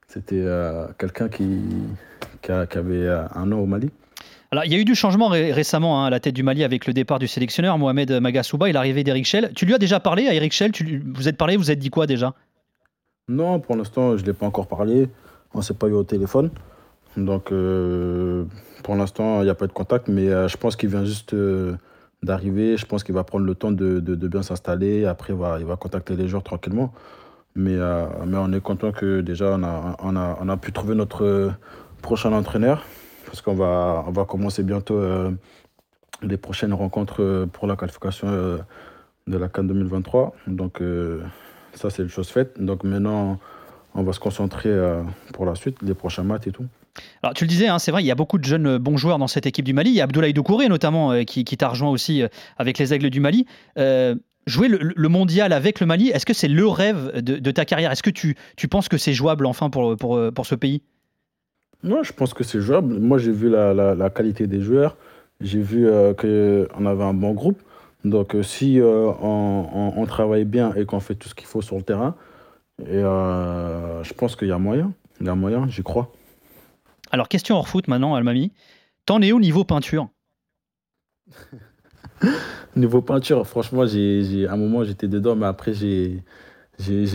c'était 0.07 0.41
euh, 0.41 0.87
quelqu'un 0.97 1.29
qui, 1.29 1.61
qui, 2.41 2.51
avait 2.51 3.09
un 3.09 3.51
an 3.51 3.59
au 3.59 3.65
Mali. 3.65 3.89
Alors, 4.51 4.65
il 4.65 4.73
y 4.73 4.75
a 4.75 4.79
eu 4.79 4.85
du 4.85 4.95
changement 4.95 5.29
récemment 5.29 6.01
hein, 6.01 6.07
à 6.07 6.09
la 6.09 6.19
tête 6.19 6.35
du 6.35 6.43
Mali 6.43 6.63
avec 6.63 6.85
le 6.85 6.93
départ 6.93 7.19
du 7.19 7.27
sélectionneur 7.27 7.77
Mohamed 7.77 8.11
Magasouba 8.11 8.69
et 8.69 8.73
l'arrivée 8.73 9.03
d'Eric 9.03 9.25
Schell. 9.25 9.51
Tu 9.55 9.65
lui 9.65 9.73
as 9.73 9.77
déjà 9.77 10.01
parlé 10.01 10.27
à 10.27 10.33
Eric 10.33 10.51
Schell? 10.51 10.73
Tu, 10.73 11.01
Vous 11.13 11.29
êtes 11.29 11.37
parlé, 11.37 11.55
vous 11.55 11.71
êtes 11.71 11.79
dit 11.79 11.89
quoi 11.89 12.05
déjà? 12.07 12.33
Non, 13.29 13.59
pour 13.61 13.77
l'instant, 13.77 14.17
je 14.17 14.21
ne 14.21 14.27
l'ai 14.27 14.33
pas 14.33 14.45
encore 14.45 14.67
parlé. 14.67 15.07
On 15.53 15.59
ne 15.59 15.63
s'est 15.63 15.73
pas 15.73 15.87
eu 15.87 15.93
au 15.93 16.03
téléphone. 16.03 16.49
Donc, 17.15 17.45
pour 18.83 18.95
l'instant, 18.95 19.41
il 19.41 19.45
n'y 19.45 19.49
a 19.49 19.55
pas 19.55 19.67
de 19.67 19.73
contact, 19.73 20.09
mais 20.09 20.27
je 20.49 20.57
pense 20.57 20.75
qu'il 20.75 20.89
vient 20.89 21.05
juste 21.05 21.33
d'arriver. 22.23 22.77
Je 22.77 22.85
pense 22.85 23.03
qu'il 23.03 23.15
va 23.15 23.23
prendre 23.23 23.45
le 23.45 23.55
temps 23.55 23.71
de, 23.71 23.99
de, 23.99 24.27
bien 24.27 24.43
s'installer. 24.43 25.05
Après, 25.05 25.33
il 25.33 25.65
va 25.65 25.75
contacter 25.77 26.15
les 26.15 26.27
joueurs 26.27 26.43
tranquillement. 26.43 26.93
Mais, 27.55 27.75
euh, 27.75 28.05
mais 28.25 28.37
on 28.37 28.51
est 28.53 28.61
content 28.61 28.91
que 28.91 29.21
déjà 29.21 29.55
on 29.57 29.63
a, 29.63 29.97
on 29.99 30.15
a, 30.15 30.37
on 30.39 30.47
a 30.47 30.57
pu 30.57 30.71
trouver 30.71 30.95
notre 30.95 31.53
prochain 32.01 32.31
entraîneur. 32.33 32.85
Parce 33.25 33.41
qu'on 33.41 33.55
va, 33.55 34.03
on 34.07 34.11
va 34.11 34.25
commencer 34.25 34.63
bientôt 34.63 34.95
euh, 34.95 35.31
les 36.21 36.37
prochaines 36.37 36.73
rencontres 36.73 37.47
pour 37.53 37.67
la 37.67 37.75
qualification 37.75 38.27
euh, 38.29 38.57
de 39.27 39.37
la 39.37 39.47
CAN 39.47 39.63
2023. 39.63 40.35
Donc 40.47 40.81
ça, 41.73 41.89
c'est 41.89 42.03
une 42.03 42.09
chose 42.09 42.29
faite. 42.29 42.61
Donc 42.61 42.83
maintenant, 42.83 43.39
on 43.93 44.03
va 44.03 44.13
se 44.13 44.19
concentrer 44.19 44.73
pour 45.33 45.45
la 45.45 45.55
suite, 45.55 45.81
les 45.81 45.93
prochains 45.93 46.23
matchs 46.23 46.47
et 46.47 46.51
tout. 46.51 46.65
Alors 47.23 47.33
tu 47.33 47.43
le 47.43 47.49
disais, 47.49 47.67
hein, 47.67 47.79
c'est 47.79 47.91
vrai, 47.91 48.03
il 48.03 48.05
y 48.05 48.11
a 48.11 48.15
beaucoup 48.15 48.37
de 48.37 48.43
jeunes 48.43 48.67
euh, 48.67 48.79
bons 48.79 48.97
joueurs 48.97 49.17
dans 49.17 49.27
cette 49.27 49.45
équipe 49.45 49.65
du 49.65 49.73
Mali. 49.73 49.91
Il 49.91 49.95
y 49.95 50.01
a 50.01 50.05
Abdoulaye 50.05 50.33
Doucouré 50.33 50.67
notamment 50.67 51.11
euh, 51.11 51.23
qui, 51.23 51.45
t'a 51.45 51.69
rejoint 51.69 51.89
aussi 51.89 52.21
euh, 52.21 52.27
avec 52.57 52.77
les 52.77 52.93
Aigles 52.93 53.09
du 53.09 53.19
Mali. 53.19 53.45
jouer 54.47 54.67
le, 54.67 55.09
mondial 55.09 55.53
avec 55.53 55.79
le 55.79 55.85
Mali, 55.85 56.09
est-ce 56.09 56.25
que 56.25 56.33
c'est 56.33 56.47
le 56.47 56.67
rêve 56.67 57.21
de, 57.21 57.51
ta 57.51 57.65
carrière? 57.65 57.91
Est-ce 57.91 58.03
que 58.03 58.09
tu, 58.09 58.35
tu, 58.57 58.67
penses 58.67 58.89
que 58.89 58.97
c'est 58.97 59.13
jouable 59.13 59.45
enfin 59.45 59.69
pour, 59.69 59.95
pour, 59.97 60.19
pour 60.33 60.45
ce 60.45 60.55
pays? 60.55 60.81
Non, 61.83 62.03
je 62.03 62.13
pense 62.13 62.33
que 62.33 62.43
c'est 62.43 62.59
jouable. 62.59 62.99
Moi, 62.99 63.17
j'ai 63.17 63.31
vu 63.31 63.49
la, 63.49 63.73
la, 63.73 64.09
qualité 64.09 64.47
des 64.47 64.61
joueurs. 64.61 64.97
J'ai 65.41 65.61
vu 65.61 65.87
qu'on 66.17 66.85
avait 66.85 67.03
un 67.03 67.13
bon 67.13 67.33
groupe. 67.33 67.61
Donc, 68.03 68.35
si 68.41 68.79
on, 68.81 69.99
on, 69.99 70.05
travaille 70.05 70.45
bien 70.45 70.73
et 70.73 70.85
qu'on 70.85 70.99
fait 70.99 71.15
tout 71.15 71.29
ce 71.29 71.35
qu'il 71.35 71.47
faut 71.47 71.61
sur 71.61 71.75
le 71.75 71.83
terrain, 71.83 72.15
et, 72.79 73.01
je 73.01 74.13
pense 74.13 74.35
qu'il 74.35 74.47
y 74.47 74.51
a 74.51 74.57
moyen. 74.57 74.91
Il 75.19 75.27
y 75.27 75.29
a 75.29 75.35
moyen, 75.35 75.67
j'y 75.69 75.83
crois. 75.83 76.11
Alors, 77.11 77.27
question 77.27 77.55
hors 77.55 77.67
foot 77.67 77.87
maintenant, 77.87 78.15
Almami. 78.15 78.51
T'en 79.05 79.21
es 79.21 79.31
où 79.31 79.39
niveau 79.39 79.63
peinture? 79.63 80.09
Niveau 82.75 83.01
peinture, 83.01 83.45
franchement, 83.47 83.85
j'ai, 83.85 84.47
à 84.47 84.53
un 84.53 84.57
moment 84.57 84.83
j'étais 84.83 85.07
dedans, 85.07 85.35
mais 85.35 85.45
après 85.45 85.73
j'ai. 85.73 86.23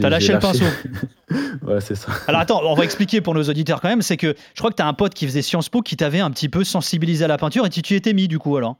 T'as 0.00 0.10
lâché, 0.10 0.32
le 0.32 0.38
pinceau 0.38 0.64
Ouais, 1.62 1.80
c'est 1.80 1.94
ça. 1.94 2.12
Alors 2.28 2.40
attends, 2.40 2.60
on 2.64 2.74
va 2.74 2.84
expliquer 2.90 3.20
pour 3.20 3.34
nos 3.34 3.42
auditeurs 3.42 3.80
quand 3.80 3.88
même. 3.88 4.02
C'est 4.02 4.16
que 4.16 4.34
je 4.54 4.58
crois 4.58 4.70
que 4.70 4.76
t'as 4.76 4.86
un 4.86 4.92
pote 4.92 5.14
qui 5.14 5.26
faisait 5.26 5.42
Sciences 5.42 5.68
Po 5.68 5.82
qui 5.82 5.96
t'avait 5.96 6.20
un 6.20 6.30
petit 6.30 6.48
peu 6.48 6.62
sensibilisé 6.62 7.24
à 7.24 7.28
la 7.28 7.38
peinture 7.38 7.66
et 7.66 7.70
tu, 7.70 7.82
tu 7.82 7.94
étais 7.94 8.12
mis 8.12 8.28
du 8.28 8.38
coup 8.38 8.56
alors? 8.56 8.76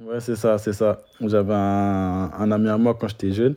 Ouais, 0.00 0.20
c'est 0.20 0.36
ça, 0.36 0.56
c'est 0.58 0.72
ça. 0.72 1.02
J'avais 1.20 1.52
un, 1.52 2.30
un, 2.32 2.50
ami 2.52 2.68
à 2.68 2.78
moi 2.78 2.96
quand 2.98 3.08
j'étais 3.08 3.32
jeune. 3.32 3.54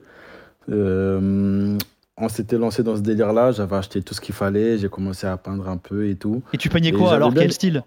Euh, 0.69 1.77
on 2.17 2.29
s'était 2.29 2.57
lancé 2.57 2.83
dans 2.83 2.95
ce 2.95 3.01
délire-là. 3.01 3.51
J'avais 3.51 3.75
acheté 3.75 4.01
tout 4.01 4.13
ce 4.13 4.21
qu'il 4.21 4.33
fallait. 4.33 4.77
J'ai 4.77 4.89
commencé 4.89 5.27
à 5.27 5.37
peindre 5.37 5.69
un 5.69 5.77
peu 5.77 6.07
et 6.07 6.15
tout. 6.15 6.41
Et 6.51 6.57
tu 6.57 6.69
peignais 6.69 6.91
quoi 6.91 7.13
alors 7.13 7.33
Quel 7.33 7.53
style? 7.53 7.83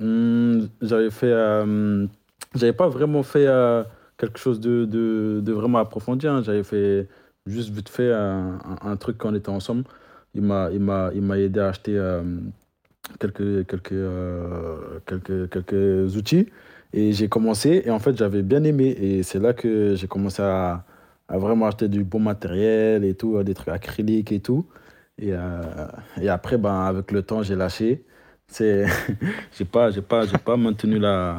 Hmm, 0.00 0.62
J'avais 0.80 1.10
fait. 1.10 1.30
Euh, 1.30 2.06
j'avais 2.54 2.72
pas 2.72 2.88
vraiment 2.88 3.22
fait 3.22 3.46
euh, 3.46 3.84
quelque 4.18 4.38
chose 4.38 4.60
de, 4.60 4.84
de, 4.84 5.52
vraiment 5.52 5.78
approfondi. 5.78 6.26
Hein. 6.26 6.42
J'avais 6.42 6.64
fait 6.64 7.08
juste 7.46 7.70
vite 7.70 7.88
fait 7.88 8.12
un, 8.12 8.96
truc 8.96 9.18
quand 9.18 9.30
on 9.30 9.34
était 9.34 9.48
ensemble. 9.48 9.84
Il 10.34 10.42
m'a, 10.42 10.70
il 10.72 10.80
m'a, 10.80 11.10
il 11.14 11.22
m'a 11.22 11.38
aidé 11.38 11.60
à 11.60 11.68
acheter 11.68 11.96
euh, 11.96 12.22
quelques, 13.20 13.66
quelques, 13.66 13.94
quelques, 15.06 15.50
quelques 15.50 16.16
outils. 16.16 16.48
Et 16.92 17.12
j'ai 17.12 17.28
commencé. 17.28 17.82
Et 17.84 17.90
en 17.90 18.00
fait, 18.00 18.16
j'avais 18.16 18.42
bien 18.42 18.64
aimé. 18.64 18.96
Et 18.98 19.22
c'est 19.22 19.38
là 19.38 19.52
que 19.52 19.94
j'ai 19.94 20.08
commencé 20.08 20.42
à 20.42 20.84
à 21.32 21.38
vraiment 21.38 21.66
acheter 21.66 21.88
du 21.88 22.04
bon 22.04 22.20
matériel 22.20 23.04
et 23.04 23.14
tout, 23.14 23.42
des 23.42 23.54
trucs 23.54 23.74
acryliques 23.74 24.32
et 24.32 24.40
tout. 24.40 24.66
Et, 25.18 25.32
euh, 25.32 25.62
et 26.20 26.28
après, 26.28 26.58
ben, 26.58 26.84
avec 26.84 27.10
le 27.10 27.22
temps, 27.22 27.42
j'ai 27.42 27.56
lâché. 27.56 28.04
C'est, 28.48 28.84
j'ai 29.58 29.64
pas, 29.64 29.90
pas, 30.02 30.26
pas 30.26 30.56
maintenu 30.58 30.98
la, 30.98 31.38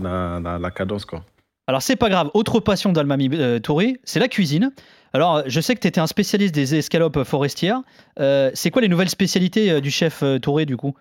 la, 0.00 0.40
la, 0.60 0.70
cadence 0.70 1.04
quoi. 1.04 1.24
Alors 1.66 1.82
c'est 1.82 1.96
pas 1.96 2.10
grave. 2.10 2.30
Autre 2.34 2.60
passion 2.60 2.92
d'Almami 2.92 3.30
euh, 3.32 3.58
Touré, 3.58 3.98
c'est 4.04 4.20
la 4.20 4.28
cuisine. 4.28 4.70
Alors 5.12 5.42
je 5.46 5.60
sais 5.60 5.74
que 5.74 5.80
tu 5.80 5.88
étais 5.88 6.00
un 6.00 6.06
spécialiste 6.06 6.54
des 6.54 6.76
escalopes 6.76 7.24
forestières. 7.24 7.82
Euh, 8.20 8.52
c'est 8.54 8.70
quoi 8.70 8.82
les 8.82 8.88
nouvelles 8.88 9.08
spécialités 9.08 9.80
du 9.80 9.90
chef 9.90 10.22
Touré 10.42 10.64
du 10.64 10.76
coup? 10.76 10.94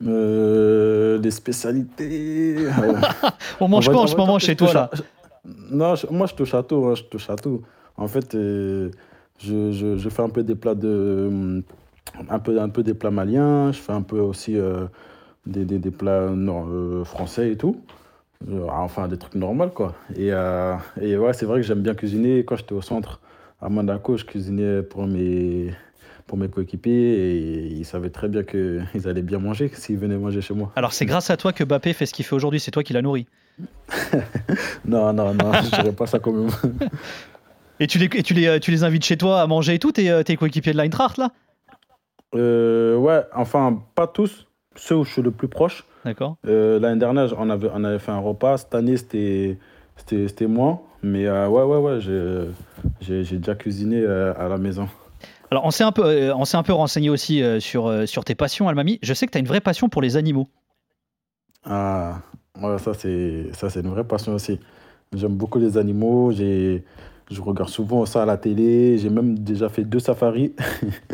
Les 0.00 1.30
spécialités. 1.30 2.56
on 3.60 3.66
mange 3.66 3.90
pas 3.90 3.98
en 3.98 4.06
ce 4.06 4.14
moment 4.14 4.38
chez 4.38 4.54
toi 4.54 4.72
là 4.72 4.90
non, 5.70 5.94
moi 6.10 6.26
je 6.26 6.34
touche 6.34 6.54
à 6.54 6.62
tout, 6.62 6.84
hein, 6.86 6.94
je 6.94 7.04
touche 7.04 7.30
à. 7.30 7.36
En 7.96 8.08
fait, 8.08 8.34
euh, 8.34 8.90
je, 9.38 9.72
je, 9.72 9.96
je, 9.96 10.08
fais 10.08 10.22
un 10.22 10.28
peu 10.28 10.42
des 10.42 10.54
plats 10.54 10.74
de, 10.74 10.88
euh, 10.88 11.60
un 12.28 12.38
peu, 12.38 12.60
un 12.60 12.68
peu 12.68 12.82
des 12.82 12.94
plats 12.94 13.10
maliens, 13.10 13.72
je 13.72 13.78
fais 13.78 13.92
un 13.92 14.02
peu 14.02 14.20
aussi 14.20 14.56
euh, 14.56 14.86
des, 15.46 15.64
des, 15.64 15.78
des, 15.78 15.90
plats 15.90 16.28
français 17.04 17.52
et 17.52 17.56
tout. 17.56 17.80
Enfin, 18.68 19.08
des 19.08 19.16
trucs 19.16 19.34
normaux, 19.34 19.70
quoi. 19.70 19.94
Et, 20.14 20.28
et 21.00 21.16
ouais, 21.16 21.32
c'est 21.32 21.46
vrai 21.46 21.60
que 21.60 21.66
j'aime 21.66 21.80
bien 21.80 21.94
cuisiner. 21.94 22.44
Quand 22.44 22.56
j'étais 22.56 22.74
au 22.74 22.82
centre 22.82 23.20
à 23.62 23.70
Monaco, 23.70 24.18
je 24.18 24.26
cuisinais 24.26 24.82
pour 24.82 25.06
mes, 25.06 25.70
pour 26.26 26.36
mes 26.36 26.48
coéquipiers 26.48 26.92
et 26.92 27.66
ils 27.66 27.84
savaient 27.84 28.10
très 28.10 28.28
bien 28.28 28.42
qu'ils 28.42 28.84
allaient 29.08 29.22
bien 29.22 29.38
manger 29.38 29.70
s'ils 29.72 29.96
venaient 29.98 30.18
manger 30.18 30.40
chez 30.40 30.54
moi. 30.54 30.72
Alors 30.76 30.92
c'est 30.92 31.06
grâce 31.06 31.30
à 31.30 31.36
toi 31.36 31.52
que 31.52 31.64
Bappé 31.64 31.92
fait 31.92 32.06
ce 32.06 32.12
qu'il 32.12 32.24
fait 32.24 32.34
aujourd'hui, 32.34 32.60
c'est 32.60 32.70
toi 32.70 32.82
qui 32.82 32.92
l'as 32.92 33.02
nourri 33.02 33.26
Non, 34.84 35.12
non, 35.12 35.34
non, 35.34 35.52
je 35.62 35.70
dirais 35.70 35.92
pas 35.92 36.06
ça 36.06 36.18
comme 36.18 36.48
et 37.80 37.86
tu 37.86 37.98
les, 37.98 38.08
tu, 38.08 38.34
les, 38.34 38.60
tu 38.60 38.70
les 38.70 38.84
invites 38.84 39.04
chez 39.04 39.16
toi 39.16 39.40
à 39.40 39.46
manger 39.46 39.74
et 39.74 39.78
tout, 39.78 39.92
tes, 39.92 40.22
tes 40.24 40.36
coéquipiers 40.36 40.72
de 40.72 40.78
l'Eintracht 40.78 41.18
là? 41.18 41.30
Euh, 42.34 42.96
Ouais, 42.96 43.22
enfin 43.34 43.82
pas 43.94 44.06
tous, 44.06 44.46
ceux 44.74 44.96
où 44.96 45.04
je 45.04 45.12
suis 45.12 45.22
le 45.22 45.30
plus 45.30 45.48
proche. 45.48 45.84
D'accord. 46.04 46.36
Euh, 46.46 46.78
l'année 46.78 47.00
dernière, 47.00 47.34
on 47.38 47.50
avait, 47.50 47.70
on 47.72 47.84
avait 47.84 47.98
fait 47.98 48.12
un 48.12 48.20
repas, 48.20 48.58
cette 48.58 48.74
année 48.74 48.96
c'était, 48.96 49.58
moi, 50.46 50.82
mais 51.02 51.26
euh, 51.26 51.48
ouais, 51.48 51.62
ouais, 51.62 51.78
ouais, 51.78 52.00
j'ai, 53.00 53.22
déjà 53.38 53.54
cuisiné 53.54 54.04
à 54.04 54.48
la 54.48 54.58
maison. 54.58 54.88
Alors, 55.50 55.64
on 55.64 55.70
s'est 55.70 55.84
un 55.84 55.92
peu, 55.92 56.04
euh, 56.04 56.34
on 56.34 56.44
s'est 56.44 56.56
un 56.56 56.62
peu 56.62 56.72
renseigné 56.72 57.08
aussi 57.08 57.42
euh, 57.42 57.60
sur, 57.60 57.86
euh, 57.86 58.06
sur 58.06 58.24
tes 58.24 58.34
passions, 58.34 58.68
Almami. 58.68 58.98
Je 59.02 59.14
sais 59.14 59.26
que 59.26 59.32
tu 59.32 59.38
as 59.38 59.40
une 59.40 59.46
vraie 59.46 59.60
passion 59.60 59.88
pour 59.88 60.02
les 60.02 60.16
animaux. 60.16 60.48
Ah, 61.64 62.20
ça 62.78 62.94
c'est 62.94 63.46
ça 63.52 63.70
c'est 63.70 63.80
une 63.80 63.90
vraie 63.90 64.04
passion 64.04 64.34
aussi. 64.34 64.58
J'aime 65.14 65.34
beaucoup 65.34 65.58
les 65.58 65.78
animaux. 65.78 66.32
J'ai, 66.32 66.84
je 67.30 67.40
regarde 67.40 67.70
souvent 67.70 68.04
ça 68.06 68.22
à 68.22 68.26
la 68.26 68.36
télé. 68.36 68.98
J'ai 68.98 69.10
même 69.10 69.38
déjà 69.38 69.68
fait 69.68 69.84
deux 69.84 70.00
safaris. 70.00 70.52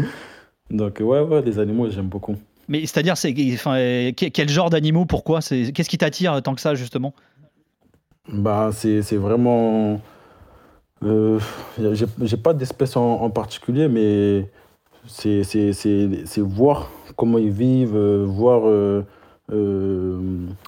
Donc 0.70 1.00
ouais, 1.00 1.20
ouais, 1.20 1.42
les 1.42 1.58
animaux 1.58 1.90
j'aime 1.90 2.08
beaucoup. 2.08 2.36
Mais 2.68 2.80
c'est-à-dire, 2.86 3.16
c'est, 3.16 3.34
enfin, 3.54 3.76
quel 4.14 4.48
genre 4.48 4.70
d'animaux 4.70 5.04
Pourquoi 5.04 5.40
c'est, 5.40 5.72
Qu'est-ce 5.72 5.88
qui 5.90 5.98
t'attire 5.98 6.40
tant 6.42 6.54
que 6.54 6.60
ça 6.60 6.74
justement? 6.74 7.12
Bah, 8.28 8.70
c'est, 8.72 9.02
c'est 9.02 9.16
vraiment 9.16 10.00
euh, 11.02 11.38
J'ai 12.22 12.36
pas 12.36 12.54
d'espèce 12.54 12.96
en, 12.96 13.30
particulier, 13.30 13.88
mais 13.88 14.48
c'est 15.06 16.40
voir 16.40 16.90
comment 17.16 17.38
ils 17.38 17.50
vivent, 17.50 17.96
euh, 17.96 18.24
voir 18.24 18.62
euh, 18.64 19.04
euh, 19.50 20.18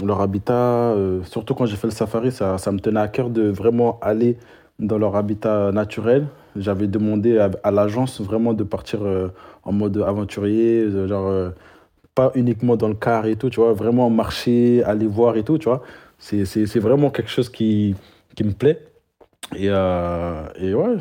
leur 0.05 0.21
habitat. 0.21 0.93
euh, 0.93 1.23
surtout 1.25 1.55
quand 1.55 1.67
j'ai 1.67 1.77
fait 1.77 1.87
le 1.87 1.93
safari, 1.93 2.33
ça, 2.33 2.59
ça 2.59 2.73
me 2.73 2.81
tenait 2.81 3.01
à 3.01 3.09
cœur 3.09 3.31
de 3.31 3.43
vraiment 3.49 3.99
aller 4.01 4.37
dans 4.79 4.99
leur 4.99 5.17
habitat 5.17 5.73
naturel. 5.73 6.27
J'avais 6.57 6.87
demandé 6.87 7.39
à, 7.39 7.71
l'agence 7.71 8.21
vraiment 8.21 8.55
de 8.55 8.65
partir 8.65 9.05
euh, 9.05 9.29
en 9.65 9.73
mode 9.73 9.99
aventurier, 9.99 10.89
genre 11.09 11.53
pas 12.15 12.31
uniquement 12.35 12.77
dans 12.77 12.89
le 12.89 12.95
car 12.95 13.27
et 13.27 13.37
tout, 13.37 13.51
tu 13.51 13.61
vois, 13.61 13.73
vraiment 13.73 14.09
marcher, 14.11 14.83
aller 14.85 15.07
voir 15.07 15.37
et 15.37 15.45
tout, 15.45 15.59
tu 15.59 15.69
vois. 15.69 15.83
C'est 16.19 16.79
vraiment 16.79 17.11
quelque 17.11 17.31
chose 17.31 17.49
qui, 17.49 17.95
qui 18.37 18.45
me 18.45 18.53
plaît. 18.53 18.81
Et, 19.57 19.67
et 19.67 20.75
ouais, 20.75 20.97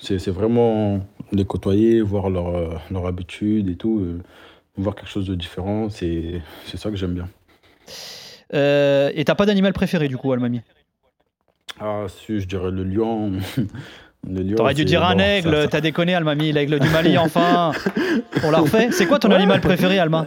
c'est 0.00 0.30
vraiment 0.30 1.00
les 1.32 1.44
côtoyer, 1.44 2.00
voir 2.00 2.30
leur, 2.30 2.48
euh, 2.48 2.68
leur 2.90 3.06
habitude 3.06 3.68
et 3.68 3.76
tout, 3.76 4.04
voir 4.76 4.94
quelque 4.94 5.08
chose 5.08 5.26
de 5.26 5.34
différent, 5.34 5.88
c'est 5.90 6.42
c'est 6.66 6.76
ça 6.76 6.90
que 6.90 6.96
j'aime 6.96 7.14
bien. 7.14 7.28
Euh, 8.54 9.10
et 9.14 9.24
t'as 9.24 9.34
pas 9.34 9.46
d'animal 9.46 9.72
préféré 9.72 10.08
du 10.08 10.16
coup, 10.16 10.32
Almami? 10.32 10.62
Ah, 11.80 12.06
si, 12.08 12.40
je 12.40 12.46
dirais 12.46 12.70
le 12.70 12.84
lion. 12.84 13.32
Le 14.28 14.42
lion, 14.42 14.56
T'aurais 14.56 14.74
dû 14.74 14.84
dire 14.84 15.02
un 15.02 15.14
bon, 15.14 15.22
aigle, 15.22 15.66
t'as 15.70 15.80
déconné, 15.80 16.14
Almami, 16.14 16.52
l'aigle 16.52 16.78
du 16.78 16.90
Mali, 16.90 17.16
enfin 17.18 17.72
On 18.44 18.50
l'a 18.50 18.58
refait 18.58 18.90
C'est 18.92 19.06
quoi 19.06 19.18
ton 19.18 19.30
animal 19.30 19.62
préféré, 19.62 19.98
Alma? 19.98 20.26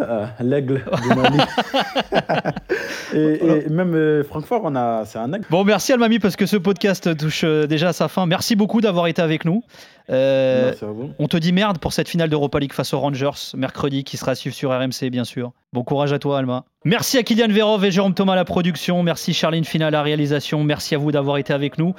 Ah, 0.00 0.30
L'aigle 0.40 0.82
du 1.02 1.08
Mali. 1.08 1.38
et, 3.14 3.64
et 3.66 3.68
même 3.68 3.94
euh, 3.94 4.24
Francfort, 4.24 4.62
on 4.64 4.74
a, 4.74 5.04
c'est 5.04 5.18
un 5.18 5.32
aigle. 5.32 5.44
Bon, 5.48 5.62
merci 5.62 5.92
Almami 5.92 6.18
parce 6.18 6.34
que 6.34 6.46
ce 6.46 6.56
podcast 6.56 7.16
touche 7.16 7.42
euh, 7.44 7.68
déjà 7.68 7.90
à 7.90 7.92
sa 7.92 8.08
fin. 8.08 8.26
Merci 8.26 8.56
beaucoup 8.56 8.80
d'avoir 8.80 9.06
été 9.06 9.22
avec 9.22 9.44
nous. 9.44 9.62
Euh, 10.10 10.72
on 11.18 11.28
te 11.28 11.36
dit 11.36 11.52
merde 11.52 11.78
pour 11.78 11.92
cette 11.92 12.08
finale 12.08 12.30
d'Europa 12.30 12.58
League 12.58 12.72
face 12.72 12.94
aux 12.94 12.98
Rangers 12.98 13.52
mercredi 13.54 14.04
qui 14.04 14.16
sera 14.16 14.32
à 14.32 14.34
suivre 14.34 14.56
sur 14.56 14.70
RMC 14.70 15.10
bien 15.10 15.24
sûr. 15.24 15.52
Bon 15.74 15.84
courage 15.84 16.14
à 16.14 16.18
toi 16.18 16.38
Alma. 16.38 16.64
Merci 16.84 17.18
à 17.18 17.22
Kylian 17.22 17.48
Verov 17.48 17.84
et 17.84 17.90
Jérôme 17.90 18.14
Thomas 18.14 18.32
à 18.32 18.36
la 18.36 18.46
production. 18.46 19.02
Merci 19.02 19.34
Charline 19.34 19.64
Fina 19.64 19.88
à 19.88 19.90
la 19.90 20.02
réalisation. 20.02 20.64
Merci 20.64 20.94
à 20.94 20.98
vous 20.98 21.12
d'avoir 21.12 21.36
été 21.36 21.52
avec 21.52 21.76
nous. 21.76 21.94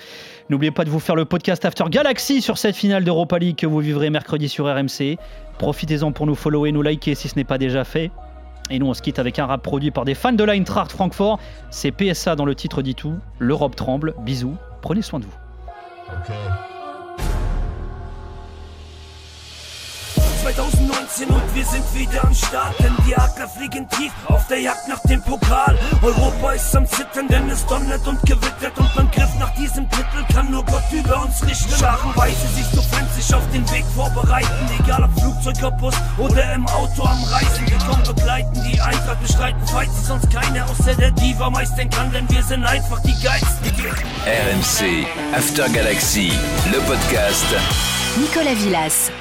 N'oubliez 0.49 0.71
pas 0.71 0.85
de 0.85 0.89
vous 0.89 0.99
faire 0.99 1.15
le 1.15 1.25
podcast 1.25 1.63
After 1.65 1.83
Galaxy 1.89 2.41
sur 2.41 2.57
cette 2.57 2.75
finale 2.75 3.03
d'Europa 3.03 3.37
League 3.37 3.57
que 3.57 3.67
vous 3.67 3.79
vivrez 3.79 4.09
mercredi 4.09 4.49
sur 4.49 4.65
RMC. 4.65 5.17
Profitez-en 5.59 6.11
pour 6.11 6.25
nous 6.25 6.35
follower, 6.35 6.71
nous 6.71 6.81
liker 6.81 7.13
si 7.13 7.27
ce 7.27 7.35
n'est 7.35 7.43
pas 7.43 7.59
déjà 7.59 7.83
fait. 7.83 8.09
Et 8.71 8.79
nous, 8.79 8.87
on 8.87 8.93
se 8.93 9.01
quitte 9.01 9.19
avec 9.19 9.39
un 9.39 9.45
rap 9.45 9.61
produit 9.61 9.91
par 9.91 10.05
des 10.05 10.13
fans 10.13 10.31
de 10.31 10.43
l'Eintracht 10.43 10.91
Francfort. 10.91 11.39
C'est 11.71 11.91
PSA 11.91 12.35
dans 12.35 12.45
le 12.45 12.55
titre 12.55 12.81
dit 12.81 12.95
tout. 12.95 13.15
L'Europe 13.39 13.75
tremble. 13.75 14.13
Bisous. 14.21 14.55
Prenez 14.81 15.01
soin 15.01 15.19
de 15.19 15.25
vous. 15.25 16.78
2019 20.41 21.29
und 21.29 21.55
wir 21.55 21.65
sind 21.65 21.83
wieder 21.93 22.23
am 22.23 22.33
Start, 22.33 22.79
denn 22.79 22.95
die 23.05 23.15
Adler 23.15 23.47
fliegen 23.47 23.87
tief 23.89 24.11
auf 24.25 24.47
der 24.47 24.59
Jagd 24.59 24.87
nach 24.87 24.99
dem 25.01 25.21
Pokal. 25.21 25.77
Europa 26.01 26.51
ist 26.53 26.75
am 26.75 26.87
Zittern, 26.87 27.27
denn 27.27 27.49
es 27.49 27.65
donnert 27.65 28.05
und 28.07 28.21
gewittert 28.21 28.77
und 28.77 28.93
beim 28.95 29.11
Griff 29.11 29.33
nach 29.39 29.53
diesem 29.55 29.89
Titel 29.89 30.33
kann 30.33 30.49
nur 30.51 30.63
Gott 30.65 30.83
über 30.91 31.23
uns 31.23 31.45
richten. 31.45 31.75
Scharenweise 31.77 32.47
sich 32.55 32.65
so 32.73 32.81
sich 33.19 33.35
auf 33.35 33.43
den 33.51 33.69
Weg 33.71 33.85
vorbereiten, 33.95 34.69
egal 34.79 35.03
ob 35.03 35.19
Flugzeug, 35.19 35.63
ob 35.63 35.77
Bus 35.79 35.95
oder 36.17 36.53
im 36.53 36.65
Auto 36.67 37.03
am 37.03 37.23
Reisen. 37.23 37.67
Wir 37.67 37.77
kommen 37.79 38.03
begleiten 38.03 38.63
die 38.63 38.79
Eintracht, 38.79 39.21
bestreiten, 39.21 39.61
falls 39.71 39.89
sie 39.99 40.05
sonst 40.05 40.29
keine 40.31 40.63
außer 40.65 40.95
der 40.95 41.11
Diva 41.11 41.49
meistern 41.49 41.89
kann, 41.89 42.11
denn 42.11 42.29
wir 42.29 42.43
sind 42.43 42.63
einfach 42.65 43.01
die 43.01 43.15
Geilsten. 43.21 43.73
RMC 44.25 45.05
After 45.35 45.69
Galaxy, 45.69 46.31
le 46.71 46.79
podcast. 46.81 47.45
Nicolas 48.17 48.63
Villas. 48.63 49.11